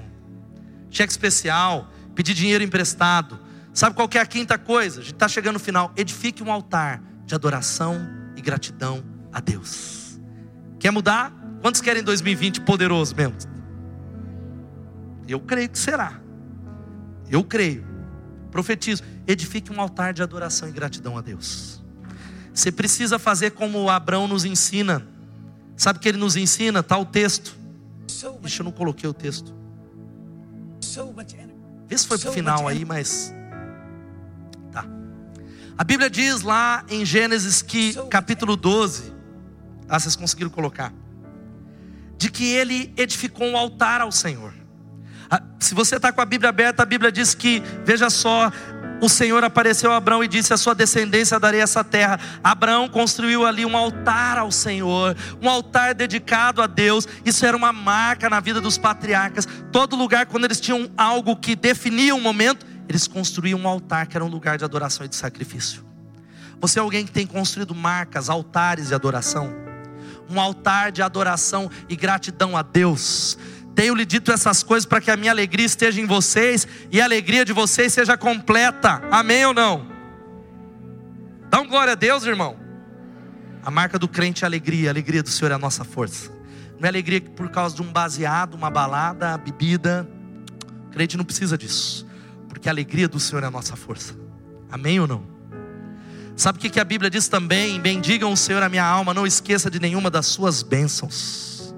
[0.89, 3.39] cheque especial, pedir dinheiro emprestado.
[3.73, 4.99] Sabe qual é a quinta coisa?
[4.99, 5.91] A gente está chegando no final.
[5.95, 10.19] Edifique um altar de adoração e gratidão a Deus.
[10.79, 11.31] Quer mudar?
[11.61, 13.35] Quantos querem 2020 poderoso mesmo?
[15.27, 16.19] Eu creio que será.
[17.29, 17.85] Eu creio.
[18.49, 19.03] Profetizo.
[19.27, 21.83] Edifique um altar de adoração e gratidão a Deus.
[22.51, 25.05] Você precisa fazer como Abraão nos ensina.
[25.77, 26.79] Sabe o que ele nos ensina?
[26.79, 27.55] Está o texto.
[28.41, 29.53] Deixa eu não coloquei o texto.
[31.87, 33.31] Vê se foi para o final aí, mas
[35.79, 39.13] a Bíblia diz lá em Gênesis que, capítulo 12,
[39.87, 40.91] ah, vocês conseguiram colocar,
[42.17, 44.53] de que ele edificou um altar ao Senhor.
[45.57, 48.51] Se você está com a Bíblia aberta, a Bíblia diz que, veja só,
[48.99, 52.19] o Senhor apareceu a Abraão e disse: A sua descendência darei essa terra.
[52.43, 57.07] Abraão construiu ali um altar ao Senhor, um altar dedicado a Deus.
[57.23, 59.47] Isso era uma marca na vida dos patriarcas.
[59.71, 64.17] Todo lugar, quando eles tinham algo que definia um momento, eles construíam um altar que
[64.17, 65.86] era um lugar de adoração e de sacrifício.
[66.60, 69.54] Você é alguém que tem construído marcas, altares de adoração,
[70.28, 73.38] um altar de adoração e gratidão a Deus.
[73.75, 77.06] Tenho lhe dito essas coisas para que a minha alegria esteja em vocês e a
[77.06, 79.04] alegria de vocês seja completa.
[79.12, 79.88] Amém ou não?
[81.47, 82.58] Dá um glória a Deus, irmão.
[83.63, 86.32] A marca do crente é a alegria, a alegria do Senhor é a nossa força.
[86.80, 90.10] Não é alegria por causa de um baseado, uma balada, bebida.
[90.88, 92.09] O crente não precisa disso
[92.60, 94.13] porque a alegria do Senhor é a nossa força.
[94.69, 95.24] Amém ou não?
[96.36, 97.80] Sabe o que a Bíblia diz também?
[97.80, 101.74] Bendigam o Senhor a minha alma, não esqueça de nenhuma das suas bênçãos.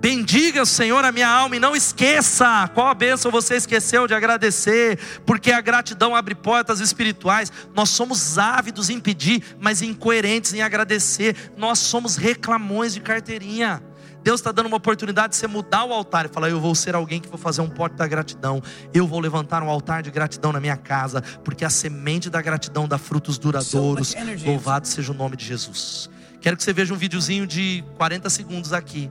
[0.00, 4.14] Bendiga o Senhor a minha alma e não esqueça qual a bênção você esqueceu de
[4.14, 7.50] agradecer, porque a gratidão abre portas espirituais.
[7.74, 11.52] Nós somos ávidos em pedir, mas incoerentes em agradecer.
[11.56, 13.82] Nós somos reclamões de carteirinha.
[14.28, 16.94] Deus está dando uma oportunidade de você mudar o altar e falar: Eu vou ser
[16.94, 18.62] alguém que vou fazer um pote da gratidão.
[18.92, 22.86] Eu vou levantar um altar de gratidão na minha casa, porque a semente da gratidão
[22.86, 24.14] dá frutos duradouros.
[24.44, 26.10] Louvado seja o nome de Jesus.
[26.42, 29.10] Quero que você veja um videozinho de 40 segundos aqui,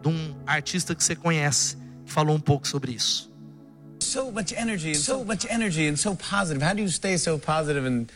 [0.00, 3.30] de um artista que você conhece, que falou um pouco sobre isso.
[4.02, 6.64] So much energy, so much energy and so positive.
[6.64, 8.06] How do you stay so positive and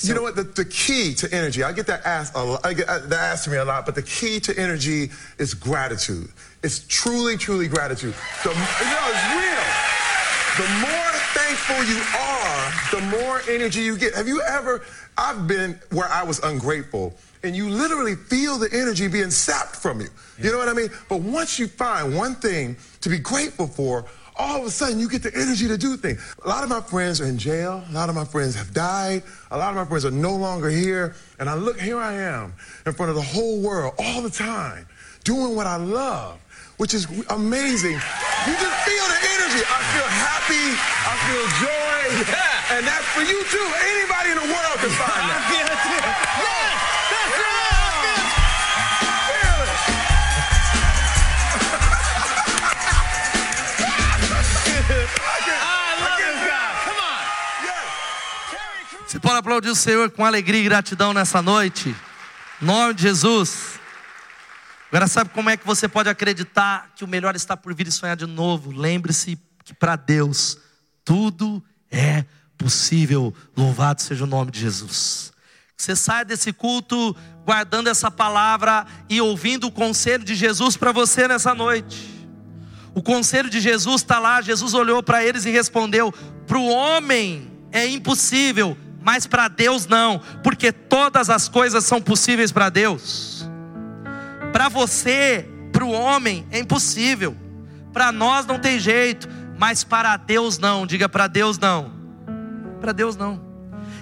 [0.00, 0.34] So, you know what?
[0.34, 3.32] The, the, key to energy, I get that asked, a lot, I get uh, that
[3.32, 6.30] asked to me a lot, but the key to energy is gratitude.
[6.62, 8.14] It's truly, truly gratitude.
[8.42, 10.66] The, you know, it's real.
[10.66, 11.10] The more
[11.50, 14.14] grateful you are, the more energy you get.
[14.14, 14.82] Have you ever,
[15.18, 20.00] I've been where I was ungrateful, and you literally feel the energy being sapped from
[20.00, 20.08] you.
[20.38, 20.90] You know what I mean?
[21.08, 24.04] But once you find one thing to be grateful for,
[24.40, 26.18] all of a sudden you get the energy to do things.
[26.44, 27.84] A lot of my friends are in jail.
[27.90, 29.22] A lot of my friends have died.
[29.50, 31.14] A lot of my friends are no longer here.
[31.38, 32.54] And I look, here I am
[32.86, 34.86] in front of the whole world all the time,
[35.24, 36.40] doing what I love,
[36.78, 37.92] which is amazing.
[38.48, 39.62] You just feel the energy.
[39.68, 40.66] I feel happy.
[41.04, 42.00] I feel joy.
[42.32, 42.76] Yeah.
[42.78, 43.66] And that's for you too.
[43.92, 45.99] Anybody in the world can find that.
[59.40, 61.96] Aplaudir o Senhor com alegria e gratidão nessa noite?
[62.60, 63.80] Em nome de Jesus.
[64.88, 67.92] Agora, sabe como é que você pode acreditar que o melhor está por vir e
[67.92, 68.70] sonhar de novo?
[68.70, 70.58] Lembre-se que para Deus
[71.04, 72.24] tudo é
[72.58, 73.34] possível.
[73.56, 75.32] Louvado seja o nome de Jesus.
[75.76, 81.26] Você saia desse culto guardando essa palavra e ouvindo o conselho de Jesus para você
[81.26, 82.28] nessa noite.
[82.94, 84.42] O conselho de Jesus está lá.
[84.42, 86.12] Jesus olhou para eles e respondeu:
[86.46, 92.52] Para o homem é impossível, mas para Deus não, porque todas as coisas são possíveis
[92.52, 93.48] para Deus.
[94.52, 97.36] Para você, para o homem é impossível,
[97.92, 100.86] para nós não tem jeito, mas para Deus não.
[100.86, 101.92] Diga para Deus não.
[102.80, 103.50] Para Deus não.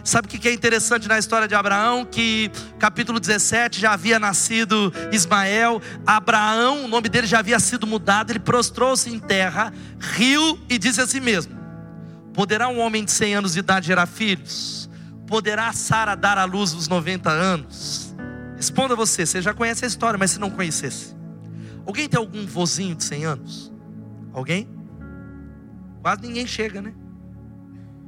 [0.05, 2.05] Sabe o que é interessante na história de Abraão?
[2.05, 5.83] Que capítulo 17 já havia nascido Ismael.
[6.07, 8.31] Abraão, o nome dele já havia sido mudado.
[8.31, 11.53] Ele prostrou-se em terra, riu e disse a si mesmo:
[12.33, 14.78] Poderá um homem de 100 anos de idade gerar filhos?
[15.29, 18.15] Poderá Sara dar à luz os 90 anos?
[18.57, 21.15] Responda você, você já conhece a história, mas se não conhecesse.
[21.87, 23.73] Alguém tem algum vozinho de 100 anos?
[24.33, 24.69] Alguém?
[26.03, 26.95] Quase ninguém chega, né?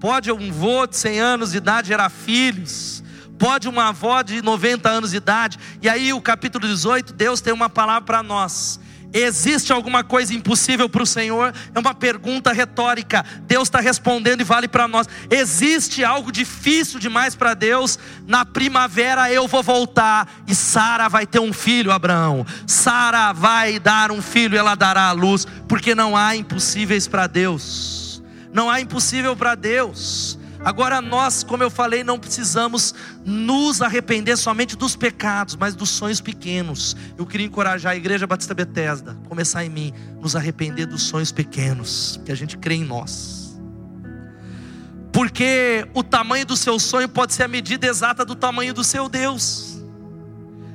[0.00, 3.04] Pode um vô de 100 anos de idade gerar filhos?
[3.38, 5.59] Pode uma avó de 90 anos de idade?
[5.83, 8.80] E aí, o capítulo 18, Deus tem uma palavra para nós.
[9.12, 11.52] Existe alguma coisa impossível para o Senhor?
[11.74, 13.24] É uma pergunta retórica.
[13.42, 15.08] Deus está respondendo e vale para nós.
[15.28, 17.98] Existe algo difícil demais para Deus?
[18.26, 22.46] Na primavera eu vou voltar e Sara vai ter um filho, Abraão.
[22.66, 28.22] Sara vai dar um filho, ela dará a luz, porque não há impossíveis para Deus.
[28.52, 30.39] Não há impossível para Deus.
[30.62, 32.94] Agora nós, como eu falei, não precisamos
[33.24, 36.94] nos arrepender somente dos pecados, mas dos sonhos pequenos.
[37.16, 42.20] Eu queria encorajar a Igreja Batista Bethesda, começar em mim, nos arrepender dos sonhos pequenos,
[42.26, 43.58] que a gente crê em nós.
[45.12, 49.08] Porque o tamanho do seu sonho pode ser a medida exata do tamanho do seu
[49.08, 49.80] Deus.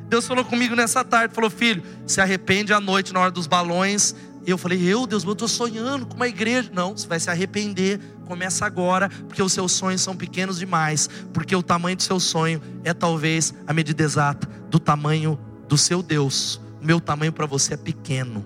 [0.09, 4.15] Deus falou comigo nessa tarde, falou: "Filho, se arrepende à noite na hora dos balões".
[4.45, 6.69] E eu falei: "Eu, Deus, eu estou sonhando com uma igreja".
[6.73, 11.55] Não, você vai se arrepender Começa agora, porque os seus sonhos são pequenos demais, porque
[11.55, 16.59] o tamanho do seu sonho é talvez a medida exata do tamanho do seu Deus.
[16.81, 18.45] O meu tamanho para você é pequeno.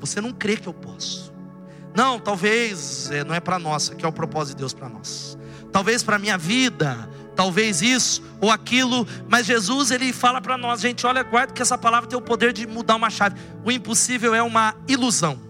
[0.00, 1.32] Você não crê que eu posso.
[1.94, 5.38] Não, talvez é, não é para nós, que é o propósito de Deus para nós.
[5.72, 11.06] Talvez para minha vida, talvez isso ou aquilo, mas Jesus ele fala para nós, gente,
[11.06, 13.36] olha, guarda que essa palavra tem o poder de mudar uma chave.
[13.64, 15.45] O impossível é uma ilusão.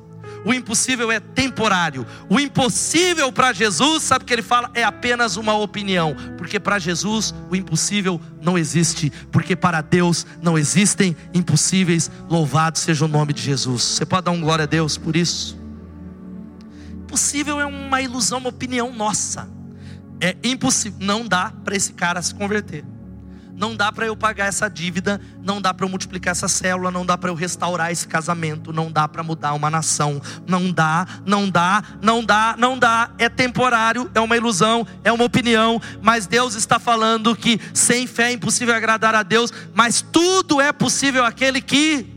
[0.46, 2.06] O impossível é temporário.
[2.30, 4.70] O impossível para Jesus, sabe o que ele fala?
[4.74, 6.14] É apenas uma opinião.
[6.38, 9.10] Porque para Jesus o impossível não existe.
[9.32, 12.08] Porque para Deus não existem impossíveis.
[12.30, 13.82] Louvado seja o nome de Jesus.
[13.82, 15.58] Você pode dar um glória a Deus por isso?
[16.92, 19.48] Impossível é uma ilusão, uma opinião nossa.
[20.20, 21.00] É impossível.
[21.00, 22.84] Não dá para esse cara se converter.
[23.56, 27.06] Não dá para eu pagar essa dívida, não dá para eu multiplicar essa célula, não
[27.06, 31.48] dá para eu restaurar esse casamento, não dá para mudar uma nação, não dá, não
[31.48, 33.10] dá, não dá, não dá.
[33.18, 38.28] É temporário, é uma ilusão, é uma opinião, mas Deus está falando que sem fé
[38.28, 42.15] é impossível agradar a Deus, mas tudo é possível aquele que.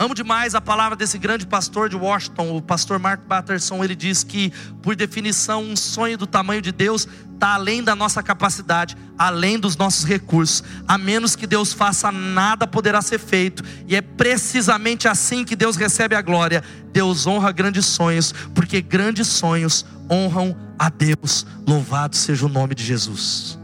[0.00, 3.82] Amo demais a palavra desse grande pastor de Washington, o pastor Mark Batterson.
[3.82, 8.22] Ele diz que, por definição, um sonho do tamanho de Deus está além da nossa
[8.22, 10.62] capacidade, além dos nossos recursos.
[10.86, 13.64] A menos que Deus faça, nada poderá ser feito.
[13.88, 16.62] E é precisamente assim que Deus recebe a glória.
[16.92, 21.44] Deus honra grandes sonhos, porque grandes sonhos honram a Deus.
[21.66, 23.58] Louvado seja o nome de Jesus.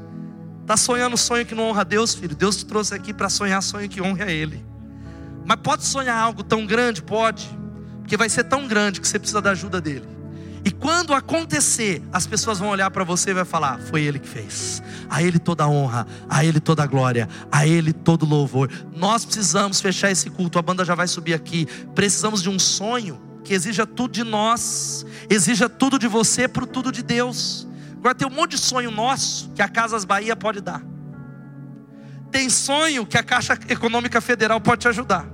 [0.63, 2.35] Está sonhando sonho que não honra a Deus, filho?
[2.35, 4.74] Deus te trouxe aqui para sonhar sonho que honre a Ele.
[5.45, 7.03] Mas pode sonhar algo tão grande?
[7.03, 7.49] Pode.
[8.01, 10.15] Porque vai ser tão grande que você precisa da ajuda dele.
[10.65, 14.29] E quando acontecer, as pessoas vão olhar para você e vai falar: foi ele que
[14.29, 14.83] fez.
[15.11, 18.71] A ele toda a honra, a ele toda a glória, a ele todo o louvor.
[18.97, 20.59] Nós precisamos fechar esse culto.
[20.59, 21.67] A banda já vai subir aqui.
[21.95, 26.67] Precisamos de um sonho que exija tudo de nós, exija tudo de você para o
[26.67, 27.69] tudo de Deus.
[27.99, 30.94] Agora tem um monte de sonho nosso que a Casas Bahia pode dar.
[32.35, 35.25] Tem sonho que a Caixa Econômica Federal pode te ajudar.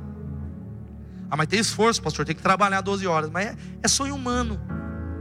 [1.31, 3.31] Ah, mas tem esforço, pastor, tem que trabalhar 12 horas.
[3.31, 4.61] Mas é, é sonho humano.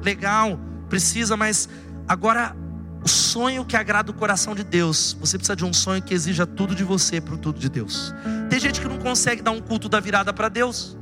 [0.04, 0.60] Legal,
[0.90, 1.70] precisa, mas
[2.06, 2.54] agora
[3.02, 6.46] o sonho que agrada o coração de Deus, você precisa de um sonho que exija
[6.46, 8.14] tudo de você para o tudo de Deus.
[8.50, 10.98] Tem gente que não consegue dar um culto da virada para Deus.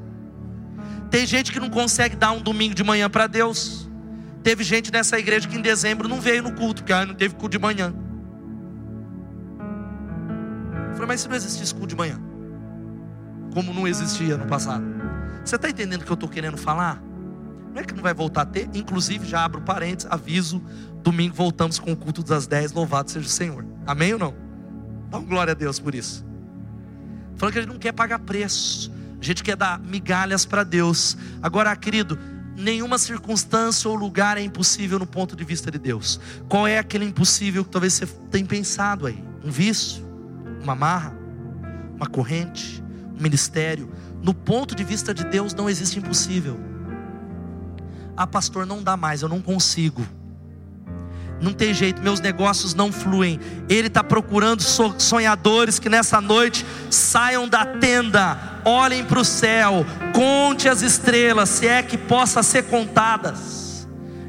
[1.09, 3.89] Tem gente que não consegue dar um domingo de manhã para Deus.
[4.43, 7.57] Teve gente nessa igreja que em dezembro não veio no culto, porque não teve culto
[7.57, 7.95] de manhã.
[10.97, 12.19] Falei, mas se não existisse culto de manhã,
[13.53, 14.83] como não existia no passado,
[15.45, 16.99] você está entendendo o que eu estou querendo falar?
[17.71, 20.59] Não é que não vai voltar a ter, inclusive já abro parênteses, aviso,
[21.03, 23.63] domingo voltamos com o culto das 10, louvado seja o Senhor.
[23.85, 24.33] Amém ou não?
[25.11, 26.25] Dá um glória a Deus por isso.
[27.35, 28.91] Falando que a gente não quer pagar preço,
[29.21, 31.15] a gente quer dar migalhas para Deus.
[31.43, 32.17] Agora, querido,
[32.55, 36.19] nenhuma circunstância ou lugar é impossível no ponto de vista de Deus.
[36.49, 39.23] Qual é aquele impossível que talvez você tenha pensado aí?
[39.45, 40.03] Um vício,
[40.67, 41.15] uma marra,
[41.95, 42.83] uma corrente,
[43.17, 43.89] um ministério.
[44.21, 46.59] No ponto de vista de Deus não existe impossível.
[48.15, 50.05] Ah, pastor, não dá mais, eu não consigo.
[51.39, 53.39] Não tem jeito, meus negócios não fluem.
[53.69, 60.67] Ele está procurando sonhadores que nessa noite saiam da tenda, olhem para o céu, conte
[60.67, 63.66] as estrelas, se é que possa ser contadas.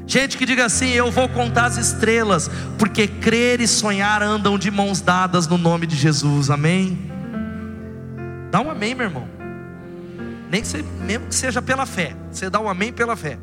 [0.09, 2.49] Gente que diga assim: Eu vou contar as estrelas,
[2.79, 6.97] porque crer e sonhar andam de mãos dadas no nome de Jesus, amém?
[8.49, 9.27] Dá um amém, meu irmão.
[10.49, 13.37] Nem que você, mesmo que seja pela fé, você dá um amém pela fé.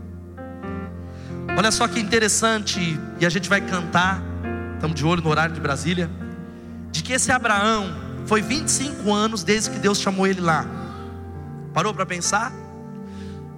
[1.56, 4.20] Olha só que interessante, e a gente vai cantar,
[4.74, 6.10] estamos de olho no horário de Brasília,
[6.90, 7.94] de que esse Abraão
[8.26, 10.66] foi 25 anos desde que Deus chamou ele lá.
[11.72, 12.52] Parou para pensar?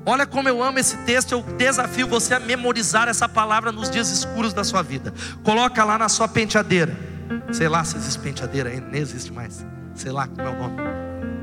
[0.07, 4.11] Olha como eu amo esse texto, eu desafio você a memorizar essa palavra nos dias
[4.11, 5.13] escuros da sua vida.
[5.43, 6.97] Coloca lá na sua penteadeira.
[7.53, 9.67] Sei lá se existe penteadeira ainda, nem existe mais.
[9.95, 10.77] Sei lá como é o nome.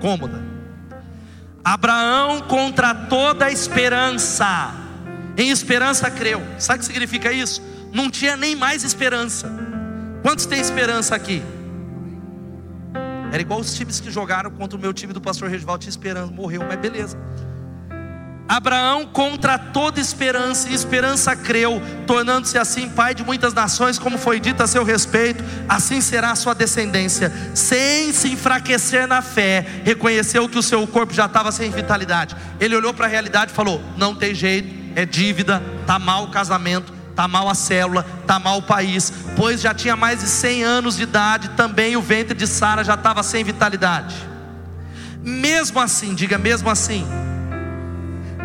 [0.01, 0.41] Cômoda.
[1.63, 4.85] Abraão contra toda a esperança
[5.37, 6.41] em esperança creu.
[6.57, 7.61] Sabe o que significa isso?
[7.91, 9.51] Não tinha nem mais esperança.
[10.21, 11.43] Quantos têm esperança aqui?
[13.31, 16.31] Era igual os times que jogaram contra o meu time do pastor Regival, tinha esperança,
[16.31, 17.17] morreu, mas beleza.
[18.47, 24.39] Abraão contra toda esperança, e esperança creu, tornando-se assim pai de muitas nações, como foi
[24.39, 27.31] dito a seu respeito, assim será a sua descendência.
[27.55, 32.35] Sem se enfraquecer na fé, reconheceu que o seu corpo já estava sem vitalidade.
[32.59, 36.31] Ele olhou para a realidade e falou: Não tem jeito, é dívida, tá mal o
[36.31, 40.63] casamento, tá mal a célula, tá mal o país, pois já tinha mais de 100
[40.63, 44.15] anos de idade, também o ventre de Sara já estava sem vitalidade.
[45.23, 47.07] Mesmo assim, diga mesmo assim,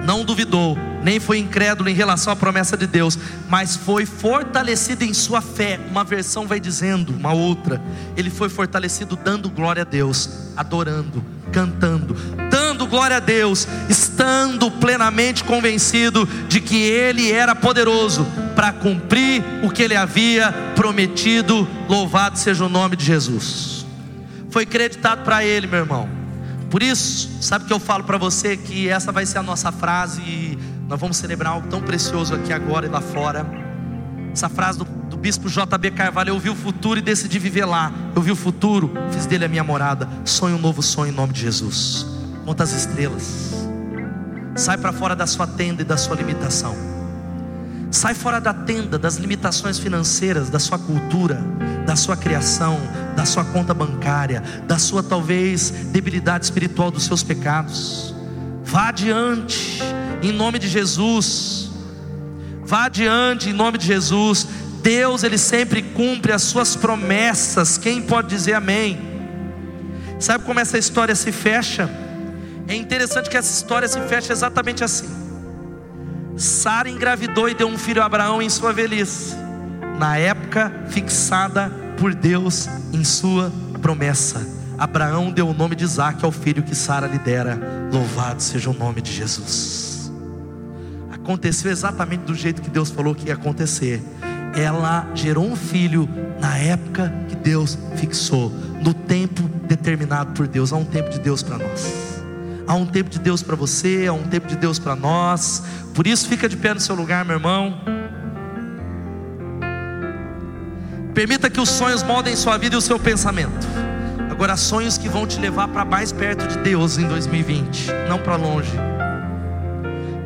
[0.04, 5.14] não duvidou, nem foi incrédulo em relação à promessa de Deus, mas foi fortalecido em
[5.14, 5.78] sua fé.
[5.90, 7.80] Uma versão vai dizendo, uma outra,
[8.16, 12.14] ele foi fortalecido dando glória a Deus, adorando, cantando,
[12.50, 19.70] dando glória a Deus, estando plenamente convencido de que Ele era poderoso para cumprir o
[19.70, 21.68] que Ele havia prometido.
[21.88, 23.86] Louvado seja o nome de Jesus.
[24.50, 26.19] Foi creditado para Ele, meu irmão.
[26.70, 30.20] Por isso, sabe que eu falo para você que essa vai ser a nossa frase
[30.20, 30.58] e
[30.88, 33.44] nós vamos celebrar algo tão precioso aqui agora e lá fora.
[34.32, 37.92] Essa frase do bispo JB Carvalho, eu vi o futuro e decidi viver lá.
[38.16, 40.08] Eu vi o futuro, fiz dele a minha morada.
[40.24, 42.06] Sonho um novo sonho em nome de Jesus.
[42.44, 43.52] Conta as estrelas.
[44.56, 46.74] Sai para fora da sua tenda e da sua limitação.
[47.90, 51.38] Sai fora da tenda das limitações financeiras, da sua cultura,
[51.86, 52.78] da sua criação,
[53.14, 58.14] da sua conta bancária, da sua talvez debilidade espiritual dos seus pecados.
[58.64, 59.80] Vá adiante,
[60.22, 61.70] em nome de Jesus.
[62.64, 64.46] Vá adiante em nome de Jesus.
[64.82, 67.76] Deus ele sempre cumpre as suas promessas.
[67.76, 68.98] Quem pode dizer amém?
[70.18, 71.90] Sabe como essa história se fecha?
[72.68, 75.08] É interessante que essa história se fecha exatamente assim.
[76.36, 79.34] Sara engravidou e deu um filho a Abraão em sua velhice,
[79.98, 84.44] na época fixada por Deus em sua promessa.
[84.76, 87.60] Abraão deu o nome de Isaac ao filho que Sara lhe dera.
[87.92, 90.10] Louvado seja o nome de Jesus.
[91.12, 94.02] Aconteceu exatamente do jeito que Deus falou que ia acontecer
[94.54, 96.08] ela gerou um filho
[96.40, 98.50] na época que Deus fixou,
[98.82, 100.72] no tempo determinado por Deus.
[100.72, 102.22] Há um tempo de Deus para nós.
[102.66, 105.62] Há um tempo de Deus para você, há um tempo de Deus para nós.
[105.94, 107.80] Por isso, fica de pé no seu lugar, meu irmão.
[111.20, 113.68] Permita que os sonhos moldem sua vida e o seu pensamento.
[114.30, 118.36] Agora, sonhos que vão te levar para mais perto de Deus em 2020, não para
[118.36, 118.72] longe.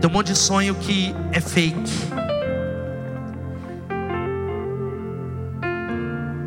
[0.00, 1.92] Tem um monte de sonho que é fake.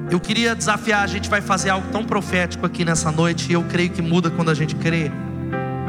[0.10, 3.66] Eu queria desafiar, a gente vai fazer algo tão profético aqui nessa noite, e eu
[3.66, 5.12] creio que muda quando a gente crê.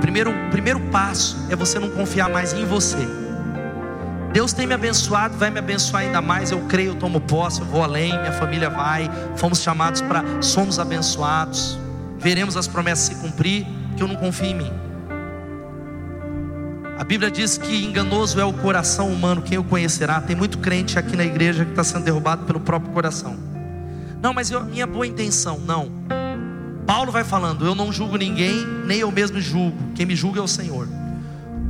[0.00, 3.27] Primeiro, primeiro passo é você não confiar mais em você.
[4.32, 6.50] Deus tem me abençoado, vai me abençoar ainda mais.
[6.50, 9.10] Eu creio, eu tomo posse, eu vou além, minha família vai.
[9.36, 11.78] Fomos chamados para, somos abençoados.
[12.18, 13.66] Veremos as promessas se cumprir,
[13.96, 14.72] que eu não confio em mim.
[16.98, 20.20] A Bíblia diz que enganoso é o coração humano, quem o conhecerá?
[20.20, 23.36] Tem muito crente aqui na igreja que está sendo derrubado pelo próprio coração.
[24.20, 25.90] Não, mas eu, minha boa intenção, não.
[26.84, 29.76] Paulo vai falando: Eu não julgo ninguém, nem eu mesmo julgo.
[29.94, 30.88] Quem me julga é o Senhor.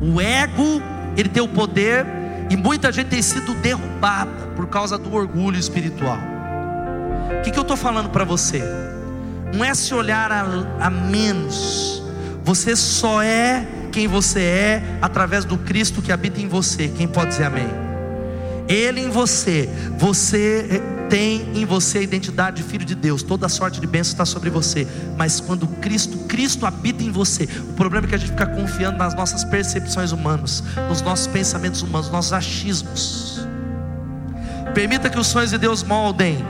[0.00, 0.80] O ego,
[1.14, 2.06] ele tem o poder,
[2.50, 6.18] e muita gente tem sido derrubada por causa do orgulho espiritual.
[7.38, 8.62] O que, que eu estou falando para você?
[9.54, 10.44] Não é se olhar a,
[10.80, 12.02] a menos.
[12.42, 16.88] Você só é quem você é através do Cristo que habita em você.
[16.88, 17.68] Quem pode dizer amém?
[18.68, 23.80] Ele em você, você tem em você a identidade de filho de Deus, toda sorte
[23.80, 24.86] de bênção está sobre você,
[25.16, 28.98] mas quando Cristo, Cristo habita em você, o problema é que a gente fica confiando
[28.98, 33.46] nas nossas percepções humanas, nos nossos pensamentos humanos, nos nossos achismos.
[34.74, 36.44] Permita que os sonhos de Deus moldem.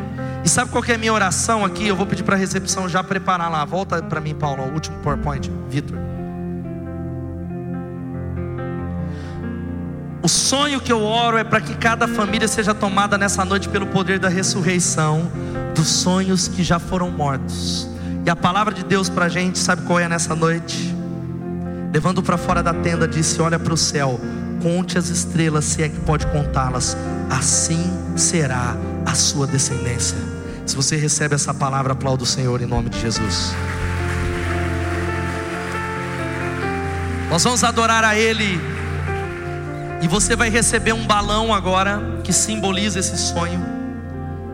[0.45, 1.87] E sabe qual é a minha oração aqui?
[1.87, 3.65] Eu vou pedir para a recepção já preparar lá.
[3.65, 6.18] Volta para mim, Paulo, o último PowerPoint, Vitor.
[10.29, 13.87] O sonho que eu oro é para que cada família seja tomada nessa noite pelo
[13.87, 15.33] poder da ressurreição
[15.74, 17.89] dos sonhos que já foram mortos.
[18.26, 20.95] E a palavra de Deus para a gente, sabe qual é nessa noite?
[21.95, 24.20] Levando para fora da tenda, disse: Olha para o céu,
[24.62, 26.95] conte as estrelas, se é que pode contá-las,
[27.31, 28.76] assim será
[29.07, 30.18] a sua descendência.
[30.66, 33.55] Se você recebe essa palavra, aplauda o Senhor em nome de Jesus.
[37.31, 38.78] Nós vamos adorar a Ele
[40.01, 43.78] e você vai receber um balão agora que simboliza esse sonho.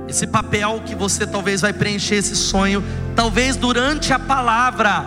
[0.09, 2.83] Esse papel que você talvez vai preencher esse sonho.
[3.15, 5.05] Talvez durante a palavra,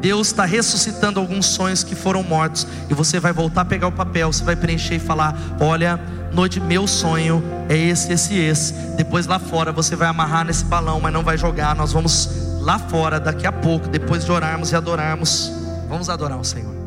[0.00, 2.66] Deus está ressuscitando alguns sonhos que foram mortos.
[2.88, 5.98] E você vai voltar a pegar o papel, você vai preencher e falar: Olha,
[6.32, 8.72] noite, meu sonho é esse, esse, esse.
[8.96, 11.74] Depois lá fora você vai amarrar nesse balão, mas não vai jogar.
[11.74, 12.28] Nós vamos
[12.60, 15.52] lá fora daqui a pouco, depois de orarmos e adorarmos.
[15.88, 16.79] Vamos adorar o Senhor.